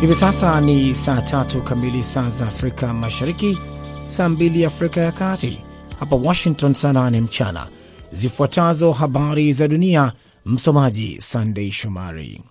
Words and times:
Hivi 0.00 0.14
sasa 0.14 0.60
ni 0.60 0.94
saa 0.94 1.22
tatu 1.22 1.62
kamili 1.62 2.04
saa 2.04 2.28
za 2.28 2.46
Afrika 2.46 2.94
Mashariki, 2.94 3.58
saa 4.06 4.28
mbili 4.28 4.64
Afrika 4.64 5.00
ya 5.00 5.12
Kati, 5.12 5.58
hapa 6.00 6.16
Washington 6.16 6.74
saa 6.74 6.92
nane 6.92 7.20
mchana. 7.20 7.66
Zifuatazo 8.12 8.92
habari 8.92 9.52
za 9.52 9.68
dunia, 9.68 10.12
msomaji 10.46 11.20
Sandei 11.20 11.72
Shomari. 11.72 12.42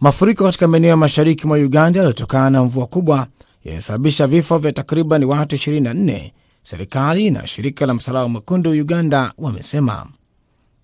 Mafuriko 0.00 0.44
katika 0.44 0.68
maeneo 0.68 0.90
ya 0.90 0.96
mashariki 0.96 1.46
mwa 1.46 1.58
Uganda 1.58 2.00
yaliyotokana 2.00 2.50
na 2.50 2.64
mvua 2.64 2.86
kubwa 2.86 3.26
yamesababisha 3.64 4.26
vifo 4.26 4.58
vya 4.58 4.72
takriban 4.72 5.24
watu 5.24 5.56
24, 5.56 6.30
serikali 6.62 7.30
na 7.30 7.46
shirika 7.46 7.86
la 7.86 7.94
Msalaba 7.94 8.28
Mwekundu 8.28 8.70
Uganda 8.70 9.32
wamesema. 9.38 10.06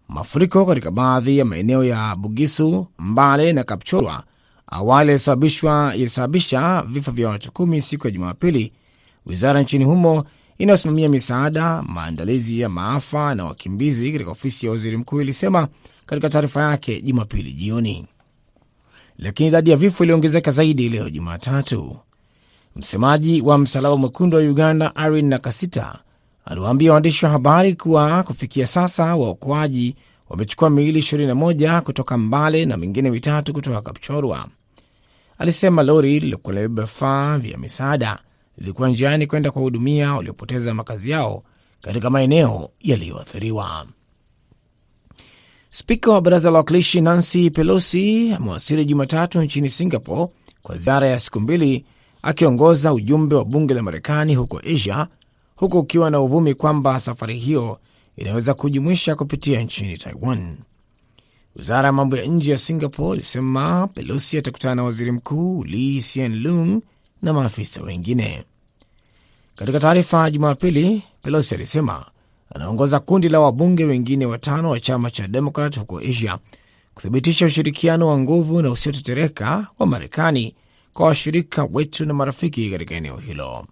Mafuriko 0.09 0.66
katika 0.66 0.91
baadhi 0.91 1.39
ya 1.39 1.45
maeneo 1.45 1.85
ya 1.85 2.16
Bugisu, 2.16 2.87
Mbale 2.98 3.53
na 3.53 3.65
Kapchorwa 3.65 4.25
awali 4.67 5.19
ilisababisha 5.97 6.83
vifo 6.89 7.11
vya 7.11 7.29
watu 7.29 7.53
kumi 7.53 7.81
siku 7.83 8.07
ya 8.07 8.11
Jumapili. 8.11 8.73
Wizara 9.27 9.63
nchini 9.63 9.85
humo 9.85 10.25
inayosimamia 10.59 11.09
misaada, 11.09 11.83
maandalizi 11.83 12.61
ya 12.61 12.69
maafa 12.69 13.35
na 13.35 13.45
wakimbizi 13.45 14.13
katika 14.13 14.31
ofisi 14.31 14.67
ya 14.67 14.73
waziri 14.73 14.97
mkuu 14.97 15.21
ilisema 15.21 15.69
katika 16.07 16.29
taarifa 16.29 16.63
yake 16.63 17.03
Jumapili 17.03 17.53
jioni, 17.53 18.07
lakini 19.19 19.49
idadi 19.49 19.71
ya 19.71 19.77
vifo 19.77 20.05
iliongezeka 20.05 20.51
zaidi 20.51 20.89
leo 20.89 21.11
Jumatatu. 21.11 21.97
Msemaji 22.77 23.41
wa 23.41 23.59
Msalaba 23.59 23.97
Mwekundu 23.97 24.37
wa 24.37 24.43
Uganda 24.43 24.93
Irene 24.97 25.28
Nakasita 25.28 25.99
aliwaambia 26.45 26.93
waandishi 26.93 27.25
wa 27.25 27.31
habari 27.31 27.75
kuwa 27.75 28.23
kufikia 28.23 28.67
sasa 28.67 29.17
waokoaji 29.17 29.97
wamechukua 30.28 30.70
miili 30.70 31.00
21 31.00 31.80
kutoka 31.80 32.19
Mbale 32.19 32.64
na 32.67 32.77
mingine 32.77 33.11
mitatu 33.11 33.53
kutoka 33.53 33.83
Kapchorwa. 33.83 34.48
Alisema 35.39 35.83
lori 35.83 36.12
lililokuwa 36.20 36.55
limebeba 36.55 36.83
vifaa 36.83 37.39
vya 37.39 37.58
misaada 37.58 38.19
lilikuwa 38.58 38.89
njiani 38.89 39.27
kwenda 39.27 39.50
kuwahudumia 39.50 40.14
waliopoteza 40.14 40.75
makazi 40.75 41.11
yao 41.11 41.42
katika 41.81 42.11
maeneo 42.11 42.70
yaliyoathiriwa. 42.81 43.86
Spika 45.70 46.11
wa 46.12 46.20
baraza 46.20 46.50
la 46.50 46.59
wakilishi 46.59 47.00
Nancy 47.00 47.50
Pelosi 47.50 48.33
amewasili 48.34 48.84
Jumatatu 48.84 49.42
nchini 49.42 49.69
Singapore 49.69 50.28
kwa 50.62 50.77
ziara 50.77 51.09
ya 51.09 51.19
siku 51.19 51.41
mbili, 51.41 51.84
akiongoza 52.22 52.92
ujumbe 52.92 53.34
wa 53.34 53.44
bunge 53.44 53.75
la 53.75 53.83
Marekani 53.83 54.34
huko 54.34 54.59
Asia, 54.75 55.06
huku 55.56 55.78
ukiwa 55.78 56.11
na 56.11 56.20
uvumi 56.20 56.55
kwamba 56.55 57.00
safari 57.00 57.38
hiyo 57.38 57.78
inaweza 58.17 58.55
kujumuisha 58.55 59.15
kupitia 59.15 59.61
nchini 59.61 59.97
Taiwan. 59.97 60.57
Wizara 61.57 61.87
ya 61.87 61.93
mambo 61.93 62.17
ya 62.17 62.25
nje 62.25 62.51
ya 62.51 62.59
Singapore 62.59 63.15
ilisema 63.15 63.87
Pelosi 63.89 64.39
atakutana 64.39 64.75
na 64.75 64.83
waziri 64.84 65.12
mkuu 65.12 65.65
Lee 65.65 65.98
Hsien 66.01 66.43
Loong 66.43 66.81
na 67.23 67.33
maafisa 67.33 67.83
wengine. 67.83 68.45
Katika 69.55 69.81
taarifa 69.81 70.31
Jumapili, 70.31 71.03
Pelosi 71.23 71.55
alisema 71.55 72.06
anaongoza 72.55 73.01
kundi 73.01 73.29
la 73.29 73.41
wabunge 73.41 73.84
wengine 73.84 74.27
watano 74.27 74.71
wa 74.71 74.81
chama 74.81 75.11
cha 75.11 75.28
Demokrat 75.28 75.78
huko 75.78 75.99
Asia 75.99 76.39
kuthibitisha 76.95 77.47
ushirikiano 77.47 78.09
wa 78.09 78.19
nguvu 78.19 78.62
na 78.62 78.71
usiotetereka 78.71 79.67
wa 79.78 79.87
Marekani 79.87 80.55
kwa 80.93 81.06
washirika 81.06 81.69
wetu 81.73 82.05
na 82.06 82.15
marafiki 82.15 82.71
katika 82.71 82.95
eneo 82.95 83.17
hilo. 83.17 83.67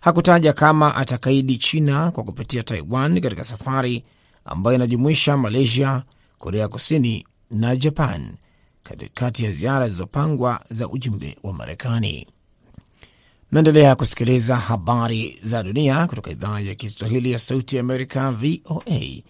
Hakutaja 0.00 0.52
kama 0.52 0.94
atakaidi 0.96 1.56
China 1.56 2.10
kwa 2.10 2.24
kupitia 2.24 2.62
Taiwan 2.62 3.20
katika 3.20 3.44
safari 3.44 4.04
ambayo 4.44 4.76
inajumuisha 4.76 5.36
Malaysia, 5.36 6.02
Korea 6.38 6.68
Kusini 6.68 7.26
na 7.50 7.76
Japan 7.76 8.34
katikati 8.82 9.44
ya 9.44 9.50
ziara 9.52 9.84
zilizopangwa 9.88 10.64
za 10.70 10.88
ujumbe 10.88 11.36
wa 11.42 11.52
Marekani. 11.52 12.26
Naendelea 13.52 13.96
kusikiliza 13.96 14.56
habari 14.56 15.38
za 15.42 15.62
dunia 15.62 16.06
kutoka 16.06 16.30
idhaa 16.30 16.60
ya 16.60 16.74
Kiswahili 16.74 17.32
ya 17.32 17.38
Sauti 17.38 17.76
ya 17.76 17.80
Amerika, 17.80 18.30
VOA, 18.32 19.22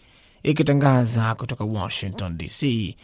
ikitangaza 0.42 1.34
kutoka 1.34 1.64
Washington 1.64 2.36
DC 2.38 2.94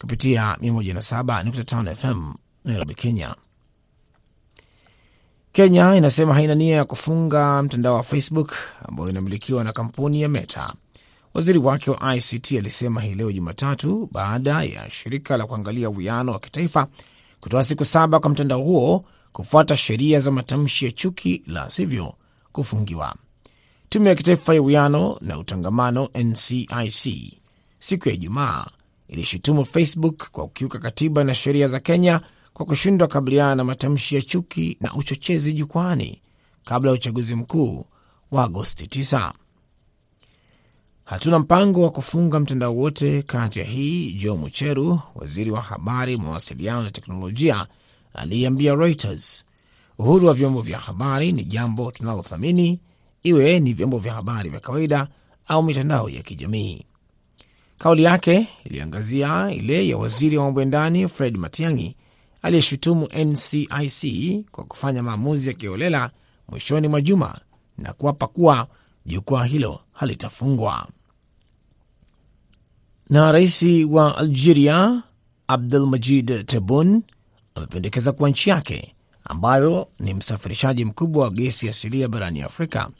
kupitia 0.00 0.56
107.5 0.60 1.94
FM 1.94 2.34
Nairobi, 2.64 2.94
Kenya. 2.94 3.34
Kenya 5.54 5.94
inasema 5.96 6.34
haina 6.34 6.54
nia 6.54 6.76
ya 6.76 6.84
kufunga 6.84 7.62
mtandao 7.62 7.94
wa 7.94 8.02
Facebook 8.02 8.52
ambao 8.88 9.10
inamilikiwa 9.10 9.64
na 9.64 9.72
kampuni 9.72 10.22
ya 10.22 10.28
Meta. 10.28 10.72
Waziri 11.34 11.58
wake 11.58 11.90
wa 11.90 12.16
ICT 12.16 12.52
alisema 12.52 13.00
hii 13.00 13.14
leo 13.14 13.32
Jumatatu 13.32 14.08
baada 14.12 14.62
ya 14.64 14.90
shirika 14.90 15.36
la 15.36 15.46
kuangalia 15.46 15.90
uwiano 15.90 16.32
wa 16.32 16.38
kitaifa 16.38 16.86
kutoa 17.40 17.64
siku 17.64 17.84
saba 17.84 18.20
kwa 18.20 18.30
mtandao 18.30 18.62
huo 18.62 19.04
kufuata 19.32 19.76
sheria 19.76 20.20
za 20.20 20.30
matamshi 20.30 20.84
ya 20.84 20.90
chuki, 20.90 21.42
la 21.46 21.70
sivyo 21.70 22.14
kufungiwa. 22.52 23.14
Tume 23.88 24.08
ya 24.08 24.14
kitaifa 24.14 24.54
ya 24.54 24.62
uwiano 24.62 25.18
na 25.20 25.38
utangamano 25.38 26.08
NCIC 26.14 27.32
siku 27.78 28.08
ya 28.08 28.14
Ijumaa 28.14 28.66
ilishutumu 29.08 29.64
Facebook 29.64 30.30
kwa 30.30 30.44
kukiuka 30.44 30.78
katiba 30.78 31.24
na 31.24 31.34
sheria 31.34 31.66
za 31.66 31.80
Kenya 31.80 32.20
kwa 32.54 32.66
kushindwa 32.66 33.08
kukabiliana 33.08 33.54
na 33.54 33.64
matamshi 33.64 34.14
ya 34.14 34.22
chuki 34.22 34.76
na 34.80 34.94
uchochezi 34.94 35.52
jukwani 35.52 36.22
kabla 36.64 36.90
ya 36.90 36.94
uchaguzi 36.94 37.34
mkuu 37.34 37.86
wa 38.30 38.44
Agosti 38.44 38.84
9. 38.84 39.32
Hatuna 41.04 41.38
mpango 41.38 41.82
wa 41.82 41.90
kufunga 41.90 42.40
mtandao 42.40 42.76
wote 42.76 43.22
kati 43.22 43.58
ya 43.58 43.64
hii, 43.64 44.12
Joe 44.12 44.36
Mucheru, 44.36 45.00
waziri 45.14 45.50
wa 45.50 45.60
habari, 45.62 46.16
mawasiliano 46.16 46.82
na 46.82 46.90
teknolojia, 46.90 47.66
aliyeambia 48.14 48.74
Reuters. 48.74 49.44
Uhuru 49.98 50.26
wa 50.26 50.34
vyombo 50.34 50.60
vya 50.62 50.78
habari 50.78 51.32
ni 51.32 51.44
jambo 51.44 51.90
tunalothamini, 51.90 52.80
iwe 53.22 53.60
ni 53.60 53.72
vyombo 53.72 53.98
vya 53.98 54.12
habari 54.14 54.50
vya 54.50 54.60
kawaida 54.60 55.08
au 55.48 55.62
mitandao 55.62 56.08
ya 56.08 56.22
kijamii. 56.22 56.84
Kauli 57.78 58.02
yake 58.02 58.46
iliangazia 58.64 59.50
ile 59.52 59.88
ya 59.88 59.96
waziri 59.96 60.36
wa 60.36 60.44
mambo 60.44 60.60
ya 60.60 60.66
ndani 60.66 61.08
Fred 61.08 61.36
Matiang'i 61.36 61.96
aliyeshutumu 62.44 63.08
NCIC 63.24 64.04
kwa 64.50 64.64
kufanya 64.64 65.02
maamuzi 65.02 65.48
ya 65.48 65.54
kiholela 65.54 66.10
mwishoni 66.48 66.88
mwa 66.88 67.00
juma 67.00 67.38
na 67.78 67.92
kuapa 67.92 68.26
kuwa 68.26 68.66
jukwaa 69.06 69.44
hilo 69.44 69.80
halitafungwa. 69.92 70.88
Na 73.10 73.32
rais 73.32 73.62
wa 73.88 74.18
Algeria 74.18 75.02
Abdul 75.46 75.86
Majid 75.86 76.46
Tebboune 76.46 77.00
amependekeza 77.54 78.12
kuwa 78.12 78.30
nchi 78.30 78.50
yake 78.50 78.94
ambayo 79.24 79.88
ni 79.98 80.14
msafirishaji 80.14 80.84
mkubwa 80.84 81.24
wa 81.24 81.30
gesi 81.30 81.68
asilia 81.68 82.08
barani 82.08 82.42
Afrika 82.42 82.90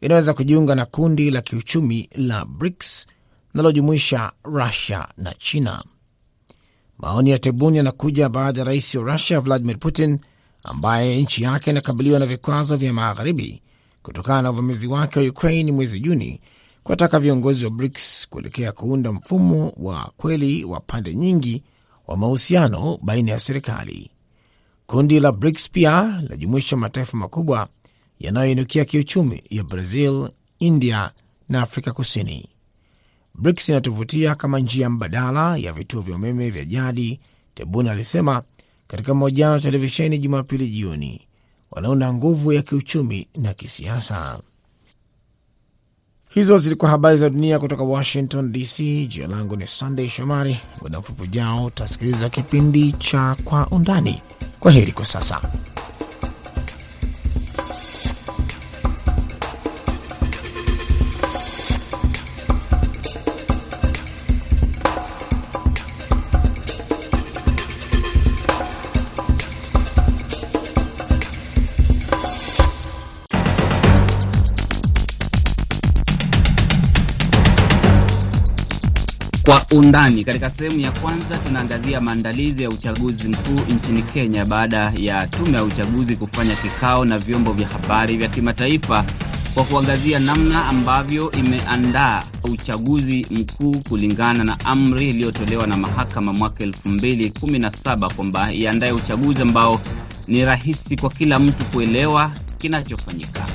inaweza 0.00 0.34
kujiunga 0.34 0.74
na 0.74 0.86
kundi 0.86 1.30
la 1.30 1.42
kiuchumi 1.42 2.08
la 2.14 2.44
BRICS 2.44 3.06
linalojumuisha 3.54 4.32
Rusia 4.44 5.08
na 5.16 5.34
China. 5.34 5.84
Maoni 7.02 7.30
ya 7.30 7.38
Tebuni 7.38 7.76
yanakuja 7.76 8.28
baada 8.28 8.58
ya 8.60 8.64
rais 8.64 8.94
wa 8.94 9.12
Rusia 9.12 9.40
Vladimir 9.40 9.78
Putin, 9.78 10.18
ambaye 10.62 11.22
nchi 11.22 11.42
yake 11.44 11.70
inakabiliwa 11.70 12.18
na 12.18 12.26
vikwazo 12.26 12.76
vya 12.76 12.92
magharibi 12.92 13.62
kutokana 14.02 14.42
na 14.42 14.50
uvamizi 14.50 14.88
wake 14.88 15.18
wa 15.20 15.26
Ukraine 15.26 15.72
mwezi 15.72 16.00
Juni, 16.00 16.40
kuwataka 16.82 17.18
viongozi 17.18 17.64
wa 17.64 17.70
BRICS 17.70 18.28
kuelekea 18.30 18.72
kuunda 18.72 19.12
mfumo 19.12 19.72
wa 19.76 20.12
kweli 20.16 20.64
wa 20.64 20.80
pande 20.80 21.14
nyingi 21.14 21.62
wa 22.06 22.16
mahusiano 22.16 22.98
baina 23.02 23.32
ya 23.32 23.38
serikali. 23.38 24.10
Kundi 24.86 25.20
la 25.20 25.32
BRICS 25.32 25.70
pia 25.70 26.18
linajumuisha 26.22 26.76
mataifa 26.76 27.16
makubwa 27.16 27.68
yanayoinukia 28.18 28.84
kiuchumi 28.84 29.42
ya 29.50 29.64
Brazil, 29.64 30.28
India 30.58 31.10
na 31.48 31.62
Afrika 31.62 31.92
Kusini. 31.92 32.48
BRICS 33.34 33.68
inatuvutia 33.68 34.34
kama 34.34 34.58
njia 34.60 34.90
mbadala 34.90 35.56
ya 35.56 35.72
vituo 35.72 36.00
vya 36.00 36.16
umeme 36.16 36.50
vya 36.50 36.64
jadi, 36.64 37.20
Tebun 37.54 37.88
alisema 37.88 38.42
katika 38.88 39.14
mahojiano 39.14 39.54
ya 39.54 39.60
televisheni 39.60 40.18
Jumapili 40.18 40.68
jioni. 40.70 41.26
Wanaona 41.70 42.12
nguvu 42.14 42.52
ya 42.52 42.62
kiuchumi 42.62 43.28
na 43.36 43.54
kisiasa. 43.54 44.40
Hizo 46.28 46.58
zilikuwa 46.58 46.90
habari 46.90 47.16
za 47.18 47.30
dunia 47.30 47.58
kutoka 47.58 47.82
Washington 47.82 48.52
DC. 48.52 48.78
Jina 49.08 49.26
langu 49.26 49.56
ni 49.56 49.66
Sunday 49.66 50.08
Shomari. 50.08 50.56
Muda 50.82 50.98
mfupi 50.98 51.22
ujao 51.22 51.64
utasikiliza 51.64 52.28
kipindi 52.30 52.92
cha 52.92 53.36
Kwa 53.44 53.66
Undani. 53.66 54.22
Kwa 54.60 54.72
heri 54.72 54.92
kwa 54.92 55.04
sasa. 55.04 55.40
Undani 79.72 80.24
katika 80.24 80.50
sehemu 80.50 80.80
ya 80.80 80.92
kwanza 80.92 81.36
tunaangazia 81.36 82.00
maandalizi 82.00 82.62
ya 82.62 82.68
uchaguzi 82.68 83.28
mkuu 83.28 83.60
nchini 83.74 84.02
Kenya 84.02 84.46
baada 84.46 84.92
ya 84.96 85.26
tume 85.26 85.52
ya 85.56 85.64
uchaguzi 85.64 86.16
kufanya 86.16 86.56
kikao 86.56 87.04
na 87.04 87.18
vyombo 87.18 87.52
vya 87.52 87.68
habari 87.68 88.16
vya 88.16 88.28
kimataifa 88.28 89.04
kwa 89.54 89.64
kuangazia 89.64 90.18
namna 90.18 90.66
ambavyo 90.66 91.30
imeandaa 91.30 92.22
uchaguzi 92.52 93.26
mkuu 93.30 93.76
kulingana 93.88 94.44
na 94.44 94.60
amri 94.64 95.08
iliyotolewa 95.08 95.66
na 95.66 95.76
mahakama 95.76 96.32
mwaka 96.32 96.64
elfu 96.64 96.88
mbili 96.88 97.30
kumi 97.40 97.58
na 97.58 97.70
saba 97.70 98.08
kwamba 98.10 98.52
iandaye 98.54 98.92
uchaguzi 98.92 99.42
ambao 99.42 99.80
ni 100.28 100.44
rahisi 100.44 100.96
kwa 100.96 101.10
kila 101.10 101.38
mtu 101.38 101.64
kuelewa 101.64 102.30
kinachofanyika. 102.58 103.46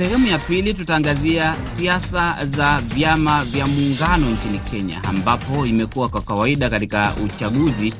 Sehemu 0.00 0.26
ya 0.26 0.38
pili 0.38 0.74
tutaangazia 0.74 1.54
siasa 1.76 2.46
za 2.46 2.78
vyama 2.94 3.44
vya 3.44 3.66
muungano 3.66 4.30
nchini 4.30 4.58
Kenya, 4.58 5.04
ambapo 5.04 5.66
imekuwa 5.66 6.08
kwa 6.08 6.20
kawaida 6.22 6.70
katika 6.70 7.14
uchaguzi 7.24 7.94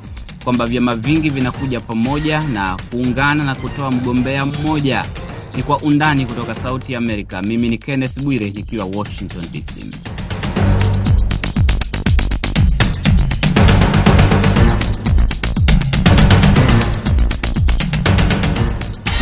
kwamba 0.44 0.66
vyama 0.66 0.96
vingi 0.96 1.30
vinakuja 1.30 1.80
pamoja 1.80 2.40
na 2.42 2.76
kuungana 2.90 3.44
na 3.44 3.54
kutoa 3.54 3.90
mgombea 3.90 4.46
mmoja. 4.46 5.04
Ni 5.56 5.62
kwa 5.62 5.78
undani 5.78 6.26
kutoka 6.26 6.54
Sauti 6.54 6.92
ya 6.92 6.98
Amerika. 6.98 7.42
Mimi 7.42 7.68
ni 7.68 7.78
Kenneth 7.78 8.22
Bwire 8.22 8.50
nikiwa 8.50 8.84
Washington 8.84 9.44
DC. 9.52 10.09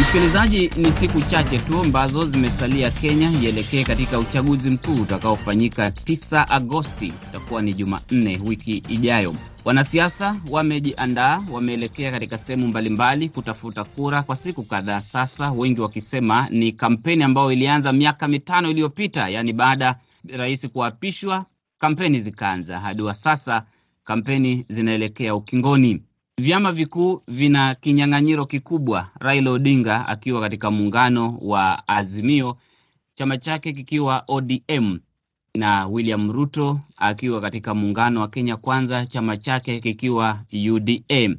Msikilizaji, 0.08 0.70
ni 0.76 0.92
siku 0.92 1.20
chache 1.22 1.58
tu 1.58 1.78
ambazo 1.80 2.26
zimesalia 2.26 2.90
Kenya 2.90 3.30
ielekee 3.42 3.84
katika 3.84 4.18
uchaguzi 4.18 4.70
mkuu 4.70 5.02
utakaofanyika 5.02 5.88
9 5.88 6.44
Agosti, 6.48 7.12
utakuwa 7.28 7.62
ni 7.62 7.74
Jumanne 7.74 8.40
wiki 8.46 8.70
ijayo. 8.88 9.34
Wanasiasa 9.64 10.36
wamejiandaa, 10.50 11.42
wameelekea 11.52 12.10
katika 12.10 12.38
sehemu 12.38 12.68
mbalimbali 12.68 13.28
kutafuta 13.28 13.84
kura 13.84 14.22
kwa 14.22 14.36
siku 14.36 14.62
kadhaa 14.62 15.00
sasa, 15.00 15.50
wengi 15.50 15.80
wakisema 15.80 16.48
ni 16.50 16.72
kampeni 16.72 17.22
ambayo 17.24 17.52
ilianza 17.52 17.92
miaka 17.92 18.28
mitano 18.28 18.70
iliyopita, 18.70 19.28
yaani 19.28 19.52
baada 19.52 19.96
rais 20.28 20.68
kuapishwa 20.68 21.46
kampeni 21.78 22.20
zikaanza, 22.20 22.80
hadi 22.80 23.02
wa 23.02 23.14
sasa 23.14 23.62
kampeni 24.04 24.64
zinaelekea 24.68 25.34
ukingoni. 25.34 26.02
Vyama 26.38 26.72
vikuu 26.72 27.22
vina 27.28 27.74
kinyang'anyiro 27.74 28.46
kikubwa, 28.46 29.08
Raila 29.20 29.50
Odinga 29.50 30.08
akiwa 30.08 30.40
katika 30.40 30.70
muungano 30.70 31.38
wa 31.40 31.88
Azimio, 31.88 32.56
chama 33.14 33.38
chake 33.38 33.72
kikiwa 33.72 34.24
ODM, 34.28 34.98
na 35.54 35.86
William 35.86 36.32
Ruto 36.32 36.80
akiwa 36.96 37.40
katika 37.40 37.74
muungano 37.74 38.20
wa 38.20 38.28
Kenya 38.28 38.56
Kwanza, 38.56 39.06
chama 39.06 39.36
chake 39.36 39.80
kikiwa 39.80 40.40
UDA. 40.72 41.36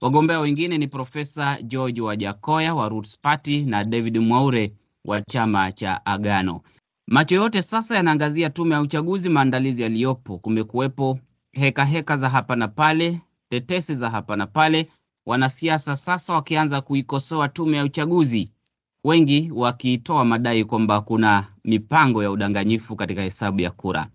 Wagombea 0.00 0.40
wengine 0.40 0.78
ni 0.78 0.88
Profesa 0.88 1.62
George 1.62 2.00
Wajakoya 2.00 2.74
wa 2.74 2.88
Roots 2.88 3.18
Party 3.22 3.62
na 3.62 3.84
David 3.84 4.18
Mwaure 4.18 4.72
wa 5.04 5.20
chama 5.22 5.72
cha 5.72 6.06
Agano. 6.06 6.60
Macho 7.06 7.34
yote 7.34 7.62
sasa 7.62 7.96
yanaangazia 7.96 8.50
tume 8.50 8.74
ya 8.74 8.80
uchaguzi, 8.80 9.28
maandalizi 9.28 9.82
yaliyopo. 9.82 10.38
Kumekuwepo 10.38 11.18
heka 11.52 11.84
heka 11.84 12.16
za 12.16 12.28
hapa 12.30 12.56
na 12.56 12.68
pale 12.68 13.20
tetesi 13.50 13.94
za 13.94 14.10
hapa 14.10 14.36
na 14.36 14.46
pale, 14.46 14.88
wanasiasa 15.26 15.96
sasa 15.96 16.34
wakianza 16.34 16.80
kuikosoa 16.80 17.48
tume 17.48 17.76
ya 17.76 17.84
uchaguzi, 17.84 18.50
wengi 19.04 19.50
wakitoa 19.54 20.24
madai 20.24 20.64
kwamba 20.64 21.00
kuna 21.00 21.44
mipango 21.64 22.22
ya 22.22 22.30
udanganyifu 22.30 22.96
katika 22.96 23.22
hesabu 23.22 23.60
ya 23.60 23.70
kura. 23.70 24.06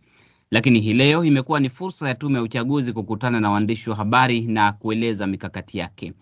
Lakini 0.51 0.79
hii 0.79 0.93
leo 0.93 1.25
imekuwa 1.25 1.59
ni 1.59 1.69
fursa 1.69 2.07
ya 2.07 2.15
tume 2.15 2.35
ya 2.35 2.41
uchaguzi 2.43 2.93
kukutana 2.93 3.39
na 3.39 3.51
waandishi 3.51 3.89
wa 3.89 3.95
habari 3.95 4.41
na 4.41 4.71
kueleza 4.71 5.27
mikakati 5.27 5.77
yake. 5.77 6.13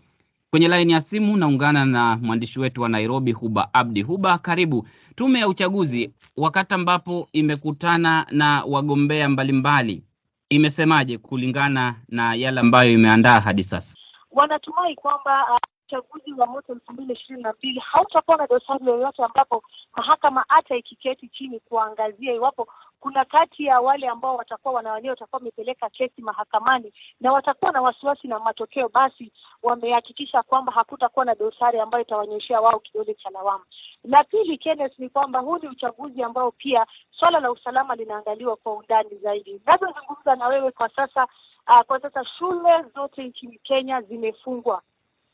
Kwenye 0.49 0.67
laini 0.67 0.93
ya 0.93 1.01
simu 1.01 1.37
naungana 1.37 1.85
na 1.85 2.17
mwandishi 2.17 2.59
wetu 2.59 2.81
wa 2.81 2.89
Nairobi, 2.89 3.31
Huba 3.31 3.73
Abdi. 3.73 4.01
Huba, 4.01 4.37
karibu. 4.37 4.87
Tume 5.15 5.39
ya 5.39 5.47
uchaguzi 5.47 6.11
wakati 6.37 6.73
ambapo 6.73 7.29
imekutana 7.33 8.27
na 8.31 8.63
wagombea 8.63 9.29
mbalimbali 9.29 10.03
imesemaje 10.51 11.18
kulingana 11.18 11.95
na 12.09 12.33
yale 12.36 12.59
ambayo 12.59 12.92
imeandaa 12.92 13.39
hadi 13.39 13.63
sasa? 13.63 13.95
Wanatumai 14.31 14.95
kwamba 14.95 15.59
uchaguzi 15.88 16.31
uh, 16.33 16.39
wa 16.39 16.48
mwaka 16.48 16.74
elfu 16.74 16.94
mbili 16.94 17.13
ishirini 17.13 17.44
na 17.44 17.53
mbili 17.53 17.80
hautakuwa 17.80 18.38
na 18.38 18.48
dosari 18.48 18.86
yoyote, 18.86 19.24
ambapo 19.24 19.63
mahakama 19.98 20.45
hata 20.48 20.75
ikiketi 20.75 21.30
chini 21.30 21.59
kuangazia 21.59 22.33
iwapo 22.33 22.68
kuna 23.01 23.25
kati 23.25 23.65
ya 23.65 23.81
wale 23.81 24.07
ambao 24.07 24.36
watakuwa 24.36 24.74
wanawania 24.74 25.12
watakuwa 25.12 25.38
wamepeleka 25.39 25.89
kesi 25.89 26.21
mahakamani 26.21 26.94
na 27.21 27.31
watakuwa 27.31 27.71
na 27.71 27.81
wasiwasi 27.81 28.27
na 28.27 28.39
matokeo, 28.39 28.89
basi 28.89 29.31
wamehakikisha 29.63 30.44
kwamba 30.44 30.71
hakutakuwa 30.71 31.25
na 31.25 31.36
dosari 31.36 31.80
ambayo 31.80 32.03
itawanyeshea 32.03 32.62
wao 32.62 32.80
kidole 32.80 33.13
cha 33.13 33.30
lawama. 33.30 33.65
La 34.03 34.24
pili, 34.24 34.57
Kenneth, 34.57 35.00
ni 35.00 35.09
kwamba 35.09 35.39
huu 35.39 35.57
ni 35.57 35.68
uchaguzi 35.68 36.24
ambao 36.24 36.51
pia 36.51 36.86
swala 37.19 37.39
la 37.39 37.51
usalama 37.51 37.95
linaangaliwa 37.95 38.56
kwa 38.56 38.74
undani 38.74 39.18
zaidi. 39.24 39.62
Navyozungumza 39.65 40.36
na 40.36 40.48
wewe 40.48 40.71
kwa 40.71 40.89
sasa, 40.89 41.27
uh, 41.68 41.81
kwa 41.81 42.00
sasa 42.01 42.25
shule 42.25 42.83
zote 42.95 43.24
nchini 43.24 43.59
Kenya 43.63 44.01
zimefungwa 44.01 44.81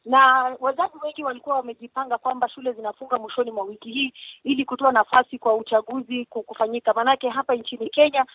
na 0.08 0.56
wazazi 0.60 0.94
wengi 1.04 1.24
walikuwa 1.24 1.56
wamejipanga 1.56 2.18
kwamba 2.18 2.50
shule 2.50 2.72
zinafunga 2.74 3.18
mwishoni 3.18 3.52
mwa 3.52 3.64
wiki 3.66 3.92
hii 3.92 4.14
ili 4.44 4.66
kutoa 4.66 4.92
nafasi 4.92 5.40
kwa 5.40 5.54
uchaguzi 5.56 6.26
kufanyika. 6.26 6.94
Maanake 6.94 7.30
hapa 7.30 7.56
nchini 7.56 7.90
Kenya 7.90 8.26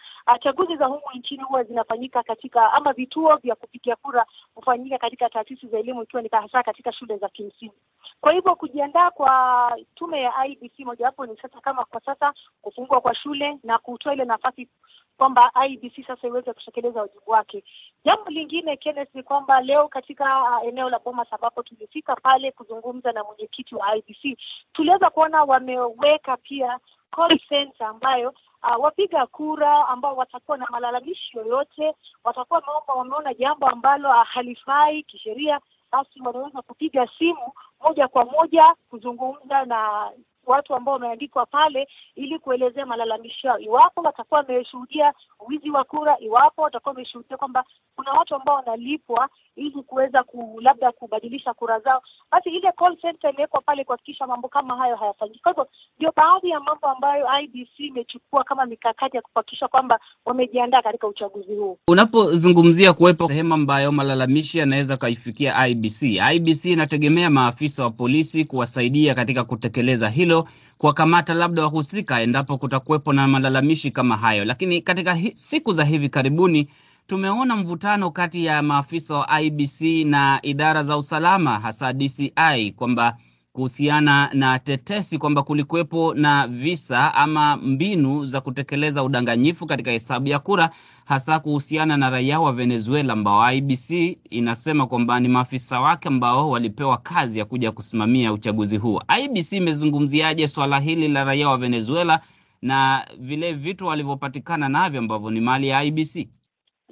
chaguzi 0.43 0.77
za 0.77 0.87
humu 0.87 1.03
nchini 1.15 1.43
huwa 1.43 1.65
zinafanyika 1.65 2.23
katika 2.23 2.73
ama 2.73 2.93
vituo 2.93 3.37
vya 3.37 3.55
kupigia 3.55 3.97
kura 3.97 4.27
hufanyika 4.55 4.99
katika 4.99 5.29
taasisi 5.29 5.67
za 5.67 5.79
elimu, 5.79 6.03
ikiwa 6.03 6.23
ni 6.23 6.29
hasa 6.33 6.63
katika 6.63 6.93
shule 6.93 7.17
za 7.17 7.29
kimsingi. 7.29 7.75
Kwa 8.23 8.33
hivyo 8.33 8.55
kujiandaa 8.57 9.11
kwa 9.11 9.77
tume 9.95 10.21
ya 10.23 10.47
IEBC 10.47 10.79
mojawapo 10.79 11.27
ni 11.27 11.37
sasa, 11.37 11.61
kama 11.61 11.85
kwa 11.85 12.01
sasa 12.01 12.33
kufungua 12.63 13.01
kwa 13.01 13.15
shule 13.15 13.59
na 13.65 13.79
kutoa 13.79 14.13
ile 14.15 14.25
nafasi 14.25 14.69
kwamba 15.17 15.51
IEBC 15.69 16.07
sasa 16.07 16.27
iweze 16.27 16.53
kutekeleza 16.53 17.01
wajibu 17.01 17.31
wake. 17.31 17.65
Jambo 18.05 18.31
lingine 18.31 18.77
Kenneth, 18.77 19.15
ni 19.15 19.23
kwamba 19.23 19.61
leo 19.61 19.89
katika 19.89 20.43
uh, 20.43 20.69
eneo 20.69 20.91
la 20.91 20.99
Bomas 20.99 21.33
ambapo 21.33 21.63
tulifika 21.63 22.17
pale 22.17 22.53
kuzungumza 22.53 23.13
na 23.13 23.25
mwenyekiti 23.25 23.75
wa 23.75 23.97
IEBC, 23.97 24.39
tuliweza 24.73 25.11
kuona 25.11 25.45
wameweka 25.45 26.37
pia 26.37 26.79
call 27.11 27.39
center 27.49 27.87
ambayo 27.87 28.35
uh, 28.63 28.85
wapiga 28.85 29.27
kura 29.27 29.89
ambao 29.89 30.17
watakuwa 30.17 30.57
na 30.59 30.67
malalamishi 30.71 31.37
yoyote, 31.39 31.95
watakuwa 32.25 32.59
wameomba, 32.61 32.95
wameona 32.95 33.35
jambo 33.35 33.69
ambalo 33.69 34.09
uh, 34.11 34.27
halifai 34.27 35.03
kisheria, 35.03 35.61
basi 35.93 36.21
wanaweza 36.23 36.63
kupiga 36.63 37.09
simu 37.19 37.53
moja 37.81 38.09
kwa 38.09 38.25
moja 38.25 38.75
kuzungumza 38.91 39.65
na 39.65 40.11
watu 40.47 40.75
ambao 40.75 40.95
wameandikwa 40.95 41.47
pale 41.47 41.89
ili 42.15 42.39
kuelezea 42.39 42.87
malalamishi 42.87 43.47
yao, 43.47 43.59
iwapo 43.59 44.01
watakuwa 44.03 44.41
wameshuhudia 44.41 45.15
wizi 45.49 45.71
wa 45.71 45.85
kura, 45.85 46.19
iwapo 46.21 46.63
watakuwa 46.63 46.93
wameshuhudia 46.93 47.37
kwamba 47.37 47.65
kuna 47.97 48.13
watu 48.13 48.35
ambao 48.35 48.57
wanalipwa 48.57 49.29
ili 49.57 49.71
kuweza 49.83 50.23
ku, 50.23 50.59
labda 50.63 50.93
kubadilisha 50.93 51.55
kura 51.55 51.81
zao, 51.81 52.03
basi 52.33 52.51
ile 52.51 52.73
call 52.73 52.97
center 52.97 53.31
imewekwa 53.31 53.61
pale 53.61 53.85
kuhakikisha 53.85 54.27
mambo 54.27 54.49
kama 54.49 54.77
hayo 54.77 54.97
hayafanyiki. 54.97 55.41
Kwa 55.43 55.53
hivyo 55.53 55.69
ndio 55.97 56.13
baadhi 56.17 56.49
ya 56.51 56.61
mambo 56.61 56.87
ambayo 56.89 57.27
IBC 57.43 57.79
imechukua 57.81 58.45
kama 58.45 58.67
mikakati 58.67 59.17
ya 59.17 59.23
kuhakikisha 59.23 59.69
kwamba 59.69 60.01
wamejiandaa 60.25 60.83
katika 60.83 61.07
uchaguzi 61.07 61.55
huu. 61.55 61.79
Unapozungumzia 61.89 62.93
kuwepo 62.93 63.29
sehemu 63.29 63.55
ambayo 63.55 63.93
malalamishi 63.93 64.59
yanaweza 64.59 64.97
kaifikia 64.97 65.67
IBC, 65.69 66.03
IBC 66.35 66.65
inategemea 66.65 67.31
maafisa 67.31 67.83
wa 67.83 67.91
polisi 67.91 68.45
kuwasaidia 68.45 69.15
katika 69.15 69.45
kutekeleza 69.45 70.09
hilo, 70.09 70.49
kuwakamata 70.79 71.35
labda 71.35 71.63
wahusika 71.63 72.21
endapo 72.21 72.59
kutakuwepo 72.59 73.13
na 73.13 73.29
malalamishi 73.29 73.91
kama 73.91 74.17
hayo. 74.17 74.45
Lakini 74.45 74.81
katika 74.83 75.15
hi, 75.15 75.33
siku 75.37 75.73
za 75.73 75.85
hivi 75.85 76.09
karibuni 76.09 76.69
tumeona 77.07 77.57
mvutano 77.57 78.11
kati 78.11 78.45
ya 78.45 78.63
maafisa 78.63 79.15
wa 79.15 79.41
IBC 79.43 79.81
na 80.05 80.39
idara 80.43 80.83
za 80.83 80.97
usalama 80.97 81.61
hasa 81.61 81.93
DCI 81.93 82.73
kwamba 82.77 83.17
kuhusiana 83.53 84.31
na 84.35 84.59
tetesi 84.59 85.19
kwamba 85.19 85.43
kulikuwepo 85.43 86.15
na 86.15 86.47
visa 86.47 87.15
ama 87.15 87.57
mbinu 87.57 88.27
za 88.27 88.41
kutekeleza 88.41 89.03
udanganyifu 89.03 89.67
katika 89.67 89.91
hesabu 89.91 90.29
ya 90.29 90.39
kura 90.39 90.71
hasa 91.05 91.39
kuhusiana 91.41 91.97
na 91.97 92.11
raia 92.11 92.41
wa 92.41 92.53
Venezuela 92.53 93.13
ambao 93.13 93.53
IBC 93.53 93.91
inasema 94.31 94.87
kwamba 94.87 95.21
ni 95.21 95.29
maafisa 95.29 95.81
wake 95.81 96.09
ambao 96.09 96.51
walipewa 96.51 96.99
kazi 96.99 97.39
ya 97.39 97.45
kuja 97.45 97.73
kusimamia 97.73 98.33
uchaguzi 98.33 98.77
huo. 98.77 99.03
IBC 99.25 99.53
imezungumziaje 99.53 100.49
swala 100.49 100.81
hili 100.81 101.09
la 101.09 101.25
raia 101.25 101.49
wa 101.49 101.59
Venezuela 101.59 102.21
na 102.63 103.07
vile 103.21 103.53
vitu 103.53 103.87
walivyopatikana 103.87 104.69
navyo 104.69 104.99
ambavyo 105.01 105.31
ni 105.31 105.41
mali 105.41 105.69
ya 105.69 105.85
IBC? 105.85 106.29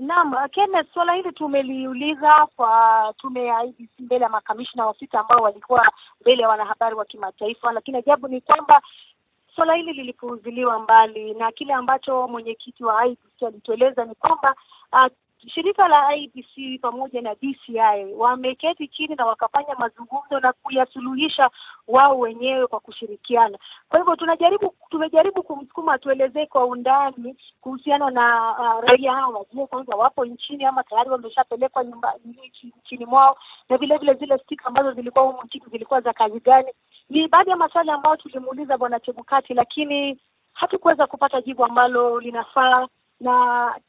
Naam, 0.00 0.33
Kenneth, 0.52 0.88
suala 0.95 1.12
hili 1.14 1.33
tumeliuliza 1.33 2.47
kwa 2.57 3.14
tume 3.19 3.45
ya 3.45 3.64
IBC 3.64 3.90
mbele 3.99 4.25
ya 4.25 4.30
makamishna 4.30 4.87
wa 4.87 4.95
sita 4.95 5.21
ambao 5.21 5.38
walikuwa 5.42 5.92
mbele 6.21 6.42
ya 6.42 6.49
wanahabari 6.49 6.95
wa 6.95 7.04
kimataifa, 7.04 7.73
lakini 7.73 7.99
ajabu 7.99 8.28
ni 8.28 8.40
kwamba 8.40 8.83
suala 9.57 9.75
hili 9.75 9.92
lilipuuziliwa 9.92 10.78
mbali, 10.78 11.35
na 11.35 11.52
kile 11.52 11.75
ambacho 11.75 12.28
mwenyekiti 12.28 12.85
wa 12.85 13.07
IEBC 13.07 13.42
alitueleza 13.47 14.04
ni 14.04 14.14
kwamba 14.14 14.54
uh, 14.92 15.07
shirika 15.49 15.88
la 15.88 16.16
IBC 16.16 16.80
pamoja 16.80 17.20
na 17.23 17.35
DCI 17.35 18.14
wameketi 18.16 18.88
chini 18.88 19.14
na 19.14 19.26
wakafanya 19.26 19.75
mazungumzo 19.75 20.40
na 20.40 20.52
kuyasuluhisha 20.52 21.50
wao 21.88 22.18
wenyewe 22.18 22.66
kwa 22.66 22.80
kushirikiana. 22.80 23.59
Kwa 23.88 23.99
hivyo 23.99 24.16
tunajaribu 24.16 24.75
tumejaribu 24.90 25.42
kumsukuma 25.42 25.92
atuelezee 25.92 26.47
kwa 26.47 26.66
undani 26.66 27.37
kuhusiana 27.61 28.11
na 28.11 28.52
uh, 28.52 28.85
raia 28.88 29.12
hawa 29.12 29.38
wajue 29.38 29.66
kwanza 29.66 29.97
wapo 29.97 30.25
nchini 30.25 30.64
ama 30.64 30.82
tayari 30.85 31.11
wameshapelekwa 31.11 31.85
nchini 32.78 33.06
mwao, 33.06 33.37
na 33.68 33.76
vile 33.78 33.99
vile 33.99 34.14
zile 34.14 34.38
stika 34.38 34.66
ambazo 34.66 34.92
zilikuwa 34.92 35.25
humu 35.25 35.42
nchini 35.44 35.64
zilikuwa 35.70 36.00
za 36.00 36.12
kazi 36.12 36.40
gani. 36.40 36.68
Ni 37.11 37.28
baadhi 37.28 37.50
ya 37.50 37.56
maswali 37.56 37.90
ambayo 37.90 38.16
tulimuuliza 38.16 38.78
Bwana 38.78 39.00
Chebukati, 39.00 39.54
lakini 39.54 40.18
hatukuweza 40.52 41.06
kupata 41.06 41.40
jibu 41.40 41.64
ambalo 41.64 42.20
linafaa 42.20 42.88
na 43.20 43.32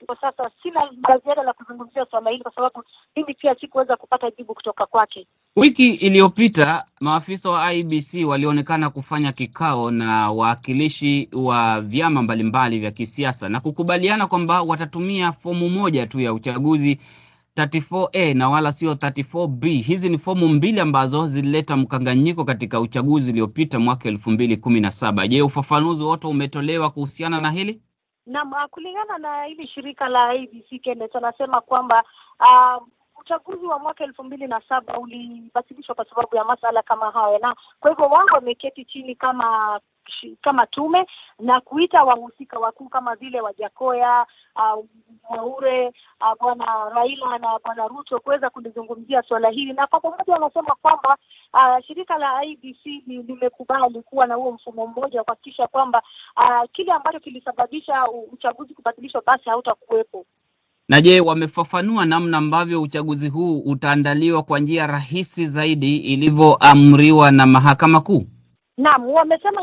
kwa 0.06 0.16
sasa 0.22 0.52
sina 0.64 0.82
la 1.10 1.18
ziada 1.18 1.44
la 1.44 1.54
kuzungumzia 1.54 2.06
swala 2.12 2.30
hili 2.30 2.44
kwa 2.44 2.54
sababu 2.56 2.84
mimi 3.16 3.34
pia 3.34 3.56
sikuweza 3.56 3.96
kupata 3.98 4.32
jibu 4.32 4.54
kutoka 4.54 4.86
kwake. 4.86 5.28
Wiki 5.56 5.90
iliyopita 5.94 6.86
maafisa 7.02 7.50
wa 7.50 7.74
IBC 7.74 8.26
walionekana 8.28 8.90
kufanya 8.90 9.32
kikao 9.32 9.92
na 9.92 10.32
wawakilishi 10.32 11.30
wa 11.34 11.82
vyama 11.82 12.22
mbalimbali 12.22 12.80
vya 12.80 12.92
kisiasa 12.92 13.50
na 13.50 13.60
kukubaliana 13.60 14.28
kwamba 14.28 14.62
watatumia 14.62 15.32
fomu 15.32 15.70
moja 15.70 16.08
tu 16.08 16.20
ya 16.20 16.34
uchaguzi 16.34 17.00
34A 17.58 18.34
na 18.38 18.50
wala 18.50 18.72
sio 18.72 18.94
34B. 18.94 19.84
Hizi 19.84 20.10
ni 20.10 20.18
fomu 20.18 20.48
mbili 20.50 20.80
ambazo 20.80 21.28
zilileta 21.28 21.78
mkanganyiko 21.78 22.46
katika 22.46 22.80
uchaguzi 22.80 23.32
uliopita 23.32 23.80
mwaka 23.80 24.10
elfu 24.10 24.32
mbili 24.32 24.58
kumi 24.58 24.80
na 24.82 24.92
saba. 24.92 25.28
Je, 25.28 25.42
ufafanuzi 25.42 26.04
wote 26.04 26.28
umetolewa 26.28 26.90
kuhusiana 26.90 27.42
na 27.42 27.52
hili? 27.52 27.82
Naam, 28.26 28.52
kulingana 28.72 29.18
na 29.18 29.44
hili 29.44 29.68
shirika 29.68 30.10
la 30.10 30.30
ABC 30.30 30.82
Kenneth 30.84 31.16
anasema 31.16 31.62
kwamba 31.62 32.04
uh, 32.40 32.88
uchaguzi 33.22 33.66
wa 33.66 33.80
mwaka 33.80 34.04
elfu 34.04 34.24
mbili 34.24 34.48
na 34.48 34.62
saba 34.70 35.00
ulibatilishwa 35.00 35.96
kwa 35.96 36.06
sababu 36.06 36.36
ya 36.36 36.44
masala 36.44 36.82
kama 36.84 37.12
haya, 37.12 37.40
na 37.40 37.56
kwa 37.80 37.92
hivyo 37.92 38.06
wao 38.06 38.26
wameketi 38.34 38.86
chini 38.86 39.16
kama 39.16 39.80
kama 40.42 40.68
tume 40.68 41.08
na 41.40 41.62
kuita 41.62 42.04
wahusika 42.04 42.60
wakuu 42.60 42.90
kama 42.90 43.16
vile 43.16 43.42
Wajakoya, 43.42 44.26
uh, 44.56 44.86
uh, 45.30 45.62
bwana 46.40 46.90
Raila 46.96 47.38
na 47.38 47.60
bwana 47.64 47.88
Ruto 47.88 48.20
kuweza 48.20 48.50
kulizungumzia 48.50 49.22
suala 49.24 49.50
hili, 49.50 49.74
na 49.74 49.88
kwa 49.88 50.00
pamoja 50.00 50.34
wanasema 50.34 50.76
kwamba 50.82 51.18
uh, 51.54 51.86
shirika 51.86 52.18
la 52.18 52.44
IBC 52.46 52.86
limekubali 53.08 54.02
kuwa 54.02 54.28
na 54.28 54.36
huo 54.36 54.52
mfumo 54.52 54.88
mmoja 54.88 55.20
wa 55.20 55.24
kuhakikisha 55.24 55.68
kwamba 55.68 56.02
uh, 56.38 56.70
kile 56.72 56.92
ambacho 56.92 57.20
kilisababisha 57.20 58.08
uchaguzi 58.32 58.74
kubatilishwa 58.74 59.22
basi 59.26 59.50
hautakuwepo. 59.50 60.26
Na 60.92 61.02
je, 61.02 61.20
wamefafanua 61.22 62.06
namna 62.06 62.38
ambavyo 62.38 62.82
uchaguzi 62.82 63.30
huu 63.30 63.60
utaandaliwa 63.66 64.44
kwa 64.44 64.60
njia 64.60 64.88
rahisi 64.88 65.46
zaidi 65.46 65.98
ilivyoamriwa 65.98 67.32
na 67.32 67.46
mahakama 67.46 68.02
kuu? 68.02 68.24
Naam, 68.78 69.08
wamesema 69.10 69.62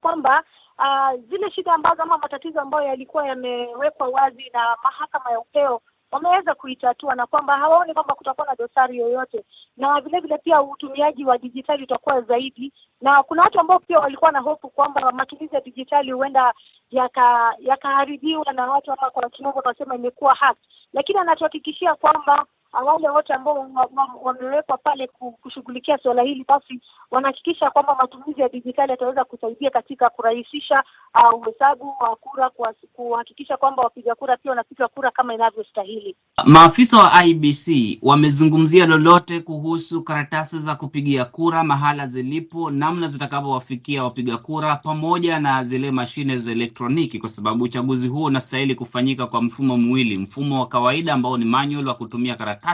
kwamba 0.00 0.42
uh, 0.78 1.20
zile 1.30 1.50
shida 1.50 1.74
ambazo 1.74 2.02
ama 2.02 2.18
matatizo 2.18 2.60
ambayo 2.60 2.86
yalikuwa 2.88 3.26
yamewekwa 3.28 4.08
wazi 4.08 4.50
na 4.54 4.60
mahakama 4.84 5.30
ya 5.30 5.40
upeo 5.40 5.80
wameweza 6.16 6.54
kuitatua 6.54 7.14
na 7.14 7.26
kwamba 7.26 7.58
hawaoni 7.58 7.94
kwamba 7.94 8.14
kutakuwa 8.14 8.46
na 8.46 8.54
dosari 8.54 8.98
yoyote, 8.98 9.44
na 9.76 10.00
vile 10.00 10.20
vile 10.20 10.38
pia 10.38 10.62
utumiaji 10.62 11.24
wa 11.24 11.38
dijitali 11.38 11.82
utakuwa 11.82 12.20
zaidi, 12.20 12.72
na 13.00 13.22
kuna 13.22 13.42
watu 13.42 13.60
ambao 13.60 13.78
pia 13.78 13.98
walikuwa 13.98 14.32
na 14.32 14.40
hofu 14.40 14.68
kwamba 14.68 15.12
matumizi 15.12 15.54
ya 15.54 15.60
dijitali 15.60 16.12
huenda 16.12 16.54
yakaharibiwa 17.60 18.38
yaka 18.38 18.52
na 18.52 18.66
watu 18.70 18.92
ama 18.92 19.10
kwa 19.10 19.30
kimombo 19.30 19.62
tunasema 19.62 19.94
imekuwa 19.94 20.34
hack, 20.34 20.58
lakini 20.92 21.18
anatuhakikishia 21.18 21.94
kwamba 21.94 22.46
wale 22.84 23.08
wote 23.08 23.32
ambao 23.32 23.70
wamewekwa 24.22 24.78
pale 24.78 25.06
kushughulikia 25.42 25.98
suala 25.98 26.22
hili 26.22 26.44
basi 26.48 26.80
wanahakikisha 27.10 27.70
kwamba 27.70 27.94
matumizi 27.96 28.40
ya 28.40 28.48
dijitali 28.48 28.90
yataweza 28.90 29.24
kusaidia 29.24 29.70
katika 29.70 30.10
kurahisisha 30.10 30.82
uhesabu 31.38 31.88
uh, 31.88 32.02
wa 32.02 32.16
kura, 32.16 32.50
kuhakikisha 32.92 33.56
kwamba 33.56 33.82
wapiga 33.82 34.14
kura 34.14 34.36
pia 34.36 34.50
wanapiga 34.50 34.88
kura 34.88 35.10
kama 35.10 35.34
inavyostahili. 35.34 36.16
Maafisa 36.44 36.98
wa 36.98 37.24
IBC 37.24 37.68
wamezungumzia 38.02 38.86
lolote 38.86 39.40
kuhusu 39.40 40.02
karatasi 40.02 40.58
za 40.58 40.74
kupigia 40.74 41.24
kura, 41.24 41.64
mahala 41.64 42.06
zilipo, 42.06 42.70
namna 42.70 43.08
zitakavyowafikia 43.08 44.04
wapiga 44.04 44.36
kura, 44.38 44.76
pamoja 44.76 45.40
na 45.40 45.64
zile 45.64 45.90
mashine 45.90 46.38
za 46.38 46.50
elektroniki, 46.52 47.18
kwa 47.18 47.28
sababu 47.28 47.64
uchaguzi 47.64 48.08
huo 48.08 48.24
unastahili 48.24 48.74
kufanyika 48.74 49.26
kwa 49.26 49.42
mfumo 49.42 49.76
mwili, 49.76 50.18
mfumo 50.18 50.60
wa 50.60 50.66
kawaida 50.68 51.14
ambao 51.14 51.38
ni 51.38 51.44
manual 51.44 51.88
wa 51.88 51.94
kutumia 51.94 52.34
karatasi 52.34 52.65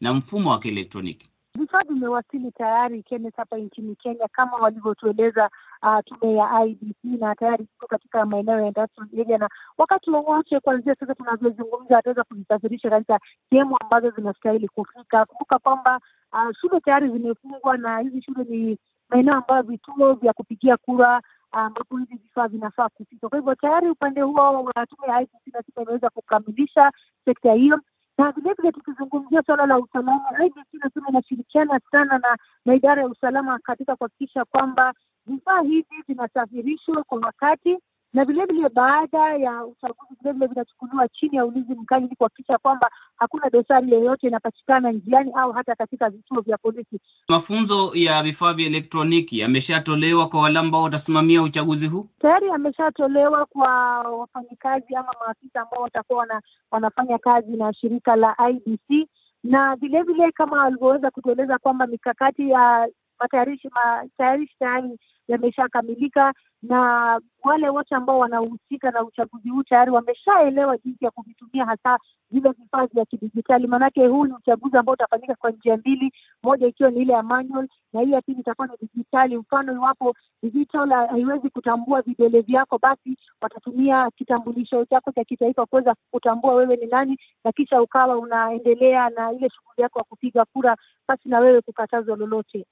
na 0.00 0.14
mfumo 0.14 0.50
wa 0.50 0.58
kielektroniki. 0.58 1.30
Vifaa 1.58 1.82
vimewasili 1.88 2.52
tayari 2.52 3.02
Kenneth, 3.02 3.36
hapa 3.36 3.56
nchini 3.58 3.96
Kenya 3.96 4.28
kama 4.32 4.56
walivyotueleza 4.56 5.50
uh, 5.82 5.98
tume 6.04 6.34
ya 6.34 6.64
IBC 6.66 7.04
na 7.04 7.34
tayari 7.34 7.64
iko 7.76 7.86
katika 7.86 8.26
maeneo 8.26 8.60
ya 8.60 8.66
industrial 8.66 9.20
area, 9.20 9.38
na 9.38 9.48
wakati 9.78 10.10
wowote 10.10 10.60
kuanzia 10.60 10.94
sasa 10.94 11.14
tunavyozungumza 11.14 11.98
ataweza 11.98 12.24
kuzisafirisha 12.24 12.90
katika 12.90 13.20
sehemu 13.50 13.76
ambazo 13.80 14.10
zinastahili 14.10 14.68
kufika. 14.68 15.24
Kumbuka 15.26 15.58
kwamba 15.58 16.00
uh, 16.32 16.52
shule 16.60 16.80
tayari 16.80 17.08
zimefungwa 17.08 17.76
na 17.76 17.98
hizi 17.98 18.22
shule 18.22 18.44
ni 18.44 18.78
maeneo 19.08 19.34
ambayo 19.34 19.62
vituo 19.62 20.12
vya 20.14 20.32
kupigia 20.32 20.76
kura 20.76 21.22
ambapo 21.52 21.96
hivi 21.98 22.16
vifaa 22.16 22.48
vinafaa 22.48 22.88
kufika. 22.88 23.28
Kwa 23.28 23.38
hivyo 23.38 23.54
tayari 23.54 23.90
upande 23.90 24.20
huo 24.20 24.64
wa 24.64 24.86
tume 24.86 25.08
ya 25.08 25.20
IBC 25.20 25.46
na 25.54 25.82
imeweza 25.82 26.10
kukamilisha 26.10 26.92
sekta 27.24 27.52
hiyo 27.52 27.80
na 28.18 28.32
vilevile 28.32 28.72
tukizungumzia 28.72 29.42
suala 29.42 29.66
la 29.66 29.78
usalama, 29.78 30.44
IBC 30.46 30.74
nasema 30.84 31.08
inashirikiana 31.08 31.80
sana 31.90 32.18
na 32.18 32.36
na 32.64 32.74
idara 32.74 33.02
ya 33.02 33.08
usalama 33.08 33.58
katika 33.58 33.96
kuhakikisha 33.96 34.44
kwamba 34.44 34.94
vifaa 35.26 35.60
hivi 35.60 36.02
vinasafirishwa 36.08 37.04
kwa 37.04 37.18
wakati 37.18 37.78
na 38.16 38.24
vilevile 38.24 38.68
baada 38.68 39.18
ya 39.18 39.64
uchaguzi 39.64 40.14
vilevile 40.20 40.46
vinachukuliwa 40.46 41.08
chini 41.08 41.36
ya 41.36 41.44
ulinzi 41.46 41.74
mkali 41.74 42.06
ili 42.06 42.16
kuhakikisha 42.16 42.58
kwamba 42.58 42.90
hakuna 43.16 43.50
dosari 43.50 43.92
yoyote 43.92 44.26
inapatikana 44.26 44.92
njiani 44.92 45.32
au 45.34 45.52
hata 45.52 45.74
katika 45.74 46.10
vituo 46.10 46.40
vya 46.40 46.58
polisi. 46.58 47.00
Mafunzo 47.28 47.90
ya 47.94 48.22
vifaa 48.22 48.52
vya 48.52 48.66
elektroniki 48.66 49.38
yameshatolewa 49.38 50.28
kwa 50.28 50.40
wale 50.42 50.58
ambao 50.58 50.82
watasimamia 50.82 51.42
uchaguzi 51.42 51.86
huu? 51.88 52.08
Tayari 52.18 52.46
yameshatolewa 52.48 53.46
kwa 53.46 53.68
wafanyikazi 54.02 54.94
ama 54.94 55.12
maafisa 55.20 55.60
ambao 55.60 55.82
watakuwa 55.82 56.18
wana, 56.18 56.42
wanafanya 56.70 57.18
kazi 57.18 57.56
na 57.56 57.72
shirika 57.74 58.16
la 58.16 58.36
IBC 58.50 59.08
na 59.44 59.76
vilevile 59.76 60.32
kama 60.32 60.62
walivyoweza 60.62 61.10
kutueleza 61.10 61.58
kwamba 61.58 61.86
mikakati 61.86 62.50
ya 62.50 62.88
matayarishi 63.20 63.68
matayarishi 63.68 64.54
tayari 64.58 64.98
yameshakamilika 65.28 66.32
na 66.62 67.20
wale 67.44 67.68
wote 67.68 67.94
ambao 67.94 68.18
wanahusika 68.18 68.90
na 68.90 69.04
uchaguzi 69.04 69.48
huu 69.48 69.62
tayari 69.62 69.90
wameshaelewa 69.90 70.78
jinsi 70.78 71.04
ya 71.04 71.10
kuvitumia 71.10 71.64
hasa 71.66 71.98
vile 72.30 72.50
vifaa 72.50 72.86
vya 72.86 73.04
kidijitali. 73.04 73.66
Maanake 73.66 74.06
huu 74.06 74.26
ni 74.26 74.32
uchaguzi 74.32 74.76
ambao 74.76 74.92
utafanyika 74.92 75.34
kwa 75.34 75.50
njia 75.50 75.76
mbili, 75.76 76.12
moja 76.42 76.66
ikiwa 76.66 76.90
ni 76.90 77.00
ile 77.02 77.12
ya 77.12 77.22
manual 77.22 77.68
na 77.92 78.00
hii 78.00 78.12
ya 78.12 78.22
pili 78.22 78.40
itakuwa 78.40 78.66
ni 78.66 78.74
dijitali. 78.80 79.36
Mfano, 79.36 79.72
iwapo 79.72 80.14
digital 80.42 80.90
haiwezi 80.90 81.50
kutambua 81.50 82.02
vidole 82.02 82.40
vyako, 82.40 82.78
basi 82.78 83.16
watatumia 83.40 84.10
kitambulisho 84.10 84.84
chako 84.84 85.12
cha 85.12 85.24
kitaifa 85.24 85.66
kuweza 85.66 85.94
kutambua 86.10 86.54
wewe 86.54 86.76
ni 86.76 86.86
nani, 86.86 87.18
na 87.44 87.52
kisha 87.52 87.82
ukawa 87.82 88.18
unaendelea 88.18 89.10
na 89.10 89.32
ile 89.32 89.48
shughuli 89.50 89.82
yako 89.82 89.98
ya 89.98 90.04
kupiga 90.04 90.44
kura, 90.44 90.76
basi 91.08 91.28
na 91.28 91.38
wewe 91.38 91.60
kukatazwa 91.60 92.16
lolote. 92.16 92.66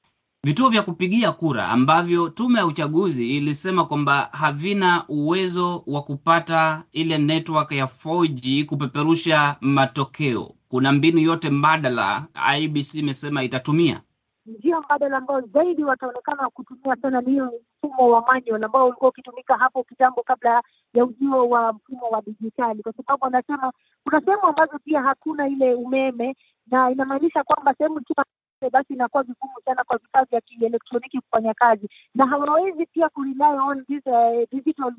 Vituo 0.45 0.69
vya 0.69 0.83
kupigia 0.83 1.33
kura 1.33 1.69
ambavyo 1.69 2.29
tume 2.29 2.59
ya 2.59 2.67
uchaguzi 2.67 3.37
ilisema 3.37 3.85
kwamba 3.85 4.29
havina 4.33 5.05
uwezo 5.09 5.83
wa 5.87 6.03
kupata 6.03 6.83
ile 6.93 7.19
network 7.19 7.73
ya 7.73 7.85
4G 7.85 8.65
kupeperusha 8.67 9.57
matokeo, 9.61 10.51
kuna 10.69 10.93
mbinu 10.93 11.19
yote 11.19 11.51
mbadala 11.51 12.27
IBC 12.61 12.95
imesema 12.95 13.43
itatumia. 13.43 14.01
Njia 14.47 14.81
mbadala 14.81 15.17
ambayo 15.17 15.41
zaidi 15.41 15.85
wataonekana 15.85 16.51
kutumia 16.51 16.97
sana 17.03 17.21
ni 17.21 17.31
hiyo 17.31 17.53
mfumo 17.83 18.09
wa 18.11 18.21
manual 18.23 18.65
ambao 18.65 18.87
ulikuwa 18.87 19.11
ukitumika 19.11 19.57
hapo 19.57 19.85
kitambo 19.85 20.23
kabla 20.23 20.63
ya 20.95 21.05
ujio 21.05 21.49
wa 21.49 21.73
mfumo 21.73 22.09
wa 22.11 22.23
dijitali, 22.23 22.83
kwa 22.83 22.93
sababu 22.93 23.25
wanasema 23.25 23.73
kuna 24.05 24.21
sehemu 24.21 24.43
ambazo 24.43 24.79
pia 24.85 25.03
hakuna 25.03 25.49
ile 25.49 25.75
umeme, 25.75 26.37
na 26.67 26.91
inamaanisha 26.91 27.45
kwamba 27.45 27.75
sehemu 27.75 28.01
ikiwa 28.01 28.25
basi 28.71 28.93
inakuwa 28.95 29.23
vigumu 29.23 29.53
sana 29.65 29.85
kwa 29.85 29.99
vifaa 29.99 30.25
vya 30.25 30.41
kielektroniki 30.41 31.21
kufanya 31.21 31.55
kazi, 31.55 31.89
na 32.15 32.27
hawawezi 32.27 32.87
pia 32.87 33.09
kurely 33.09 33.43
on 33.43 33.85
this, 33.85 34.07
uh, 34.07 34.49
digital 34.53 34.93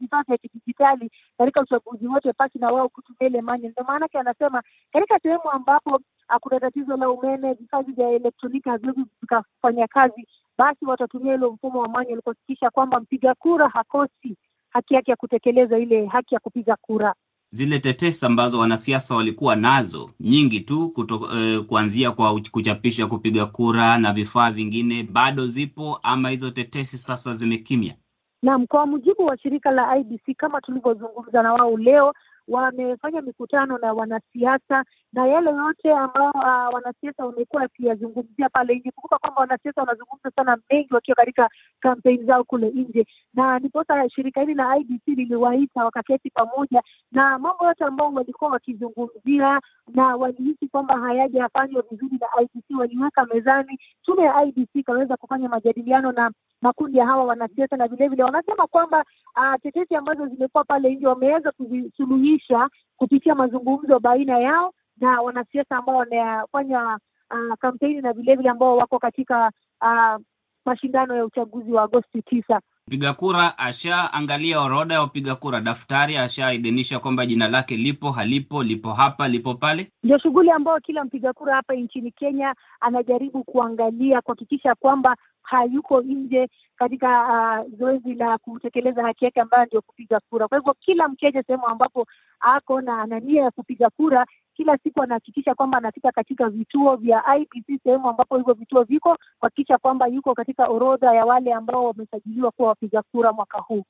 vifaa 0.00 0.22
vya 0.28 0.38
kidijitali 0.38 1.10
katika 1.38 1.60
uchaguzi 1.60 2.06
wote 2.06 2.32
pasi 2.32 2.58
na 2.58 2.70
wao 2.72 2.88
kutumia 2.88 3.26
ile 3.30 3.40
manual. 3.42 3.70
Ndio 3.72 3.84
maanake 3.84 4.18
anasema 4.18 4.62
katika 4.92 5.18
sehemu 5.18 5.50
ambapo 5.50 6.00
kuna 6.40 6.60
tatizo 6.60 6.96
la 6.96 7.10
umeme, 7.10 7.52
vifaa 7.54 7.82
vya 7.82 8.08
elektroniki 8.10 8.68
haviwezi 8.68 9.04
vikafanya 9.20 9.86
kazi 9.86 10.26
basi 10.58 10.84
watatumia 10.86 11.34
ile 11.34 11.46
mfumo 11.46 11.80
wa 11.80 11.88
manual 11.88 12.22
kuhakikisha 12.22 12.70
kwamba 12.70 13.00
mpiga 13.00 13.34
kura 13.34 13.68
hakosi 13.68 14.36
haki 14.70 14.94
yake 14.94 15.10
ya 15.10 15.16
kutekeleza 15.16 15.78
ile 15.78 16.06
haki 16.06 16.34
ya 16.34 16.40
kupiga 16.40 16.76
kura. 16.76 17.14
Zile 17.54 17.78
tetesi 17.78 18.26
ambazo 18.26 18.58
wanasiasa 18.58 19.16
walikuwa 19.16 19.56
nazo 19.56 20.10
nyingi 20.20 20.60
tu 20.60 20.88
kuto, 20.90 21.28
eh, 21.36 21.60
kuanzia 21.64 22.10
kwa 22.12 22.40
kuchapisha 22.50 23.06
kupiga 23.06 23.46
kura 23.46 23.98
na 23.98 24.12
vifaa 24.12 24.50
vingine 24.50 25.02
bado 25.02 25.46
zipo 25.46 26.00
ama 26.02 26.30
hizo 26.30 26.50
tetesi 26.50 26.98
sasa 26.98 27.32
zimekimya? 27.32 27.94
Naam, 28.42 28.66
kwa 28.66 28.86
mujibu 28.86 29.24
wa 29.26 29.38
shirika 29.38 29.70
la 29.70 29.96
IBC 29.96 30.34
kama 30.36 30.60
tulivyozungumza 30.60 31.42
na 31.42 31.52
wao 31.52 31.76
leo, 31.76 32.12
wamefanya 32.48 33.22
mikutano 33.22 33.78
na 33.78 33.92
wanasiasa 33.92 34.84
na 35.12 35.26
yale 35.26 35.50
yote 35.50 35.92
ambao 35.92 36.30
uh, 36.30 36.74
wanasiasa 36.74 37.26
wamekuwa 37.26 37.62
wakiyazungumzia 37.62 38.48
pale 38.48 38.74
nje. 38.74 38.90
Kumbuka 38.90 39.18
kwamba 39.18 39.40
wanasiasa 39.40 39.80
wanazungumza 39.80 40.30
sana 40.36 40.58
mengi 40.70 40.94
wakiwa 40.94 41.14
katika 41.16 41.48
kampeni 41.80 42.24
zao 42.24 42.44
kule 42.44 42.70
nje, 42.70 43.06
na 43.34 43.58
ndiposa 43.58 44.10
shirika 44.10 44.40
hili 44.40 44.54
la 44.54 44.76
IBC 44.76 45.08
liliwaita 45.08 45.84
wakaketi 45.84 46.30
pamoja, 46.30 46.82
na 47.12 47.38
mambo 47.38 47.66
yote 47.66 47.84
ambao 47.84 48.12
walikuwa 48.12 48.50
wakizungumzia 48.50 49.60
na 49.94 50.16
walihisi 50.16 50.68
kwamba 50.68 50.98
hayajafanywa 50.98 51.84
vizuri 51.90 52.18
na 52.20 52.42
IBC 52.42 52.78
waliweka 52.78 53.24
mezani. 53.24 53.78
Tume 54.02 54.22
ya 54.22 54.44
IBC 54.44 54.68
ikaweza 54.74 55.16
kufanya 55.16 55.48
majadiliano 55.48 56.12
na 56.12 56.30
makundi 56.62 56.98
ya 56.98 57.06
hawa 57.06 57.24
wanasiasa, 57.24 57.76
na 57.76 57.88
vilevile 57.88 58.22
wanasema 58.24 58.66
kwamba 58.66 59.04
uh, 59.36 59.54
tetesi 59.62 59.94
ambazo 59.96 60.26
zimekuwa 60.26 60.64
pale 60.64 60.94
nje 60.94 61.06
wameweza 61.06 61.52
kuzisuluhisha 61.52 62.68
kupitia 62.96 63.34
mazungumzo 63.34 64.00
baina 64.00 64.38
yao 64.38 64.72
na 65.02 65.20
wanasiasa 65.20 65.76
ambao 65.76 65.96
wanafanya 65.96 66.98
uh, 67.30 67.54
kampeni 67.60 68.00
na 68.00 68.12
vilevile 68.12 68.48
ambao 68.50 68.76
wako 68.76 68.98
katika 68.98 69.50
uh, 69.82 70.22
mashindano 70.64 71.16
ya 71.16 71.24
uchaguzi 71.24 71.72
wa 71.72 71.82
Agosti 71.82 72.22
tisa. 72.22 72.60
Mpiga 72.86 73.12
kura 73.12 73.58
ashaangalia 73.58 74.60
orodha 74.60 74.94
ya 74.94 75.00
wapiga 75.00 75.34
kura, 75.34 75.60
daftari 75.60 76.16
ashaidhinisha 76.16 76.98
kwamba 76.98 77.26
jina 77.26 77.48
lake 77.48 77.76
lipo, 77.76 78.10
halipo, 78.10 78.62
lipo 78.62 78.92
hapa, 78.92 79.28
lipo 79.28 79.54
pale. 79.54 79.90
Ndio 80.02 80.18
shughuli 80.18 80.50
ambayo 80.50 80.80
kila 80.80 81.04
mpiga 81.04 81.32
kura 81.32 81.54
hapa 81.54 81.74
nchini 81.74 82.10
Kenya 82.10 82.54
anajaribu 82.80 83.44
kuangalia 83.44 84.20
kuhakikisha 84.20 84.74
kwamba 84.74 85.16
hayuko 85.42 86.00
nje 86.00 86.48
katika 86.76 87.08
uh, 87.22 87.78
zoezi 87.78 88.14
la 88.14 88.38
kutekeleza 88.38 89.02
haki 89.02 89.24
yake 89.24 89.40
ambayo 89.40 89.64
ndio 89.66 89.82
kupiga 89.82 90.20
kura. 90.30 90.48
Kwa 90.48 90.58
hivyo 90.58 90.74
kila 90.80 91.08
Mkenya 91.08 91.42
sehemu 91.42 91.66
ambapo 91.66 92.06
ako 92.40 92.80
na 92.80 93.02
ana 93.02 93.20
nia 93.20 93.42
ya 93.42 93.50
kupiga 93.50 93.90
kura, 93.90 94.26
kila 94.56 94.78
siku 94.78 95.02
anahakikisha 95.02 95.54
kwamba 95.54 95.78
anafika 95.78 96.12
katika 96.12 96.48
vituo 96.48 96.96
vya 96.96 97.22
IBC 97.36 97.82
sehemu 97.84 98.08
ambapo 98.10 98.36
hivyo 98.36 98.54
vituo 98.54 98.82
viko, 98.84 99.18
kuhakikisha 99.38 99.78
kwamba 99.78 100.06
yuko 100.06 100.34
katika 100.34 100.66
orodha 100.66 101.14
ya 101.14 101.24
wale 101.26 101.52
ambao 101.52 101.84
wamesajiliwa 101.84 102.50
kuwa 102.50 102.68
wapiga 102.68 103.02
kura 103.02 103.32
mwaka 103.32 103.58
huu. 103.58 103.84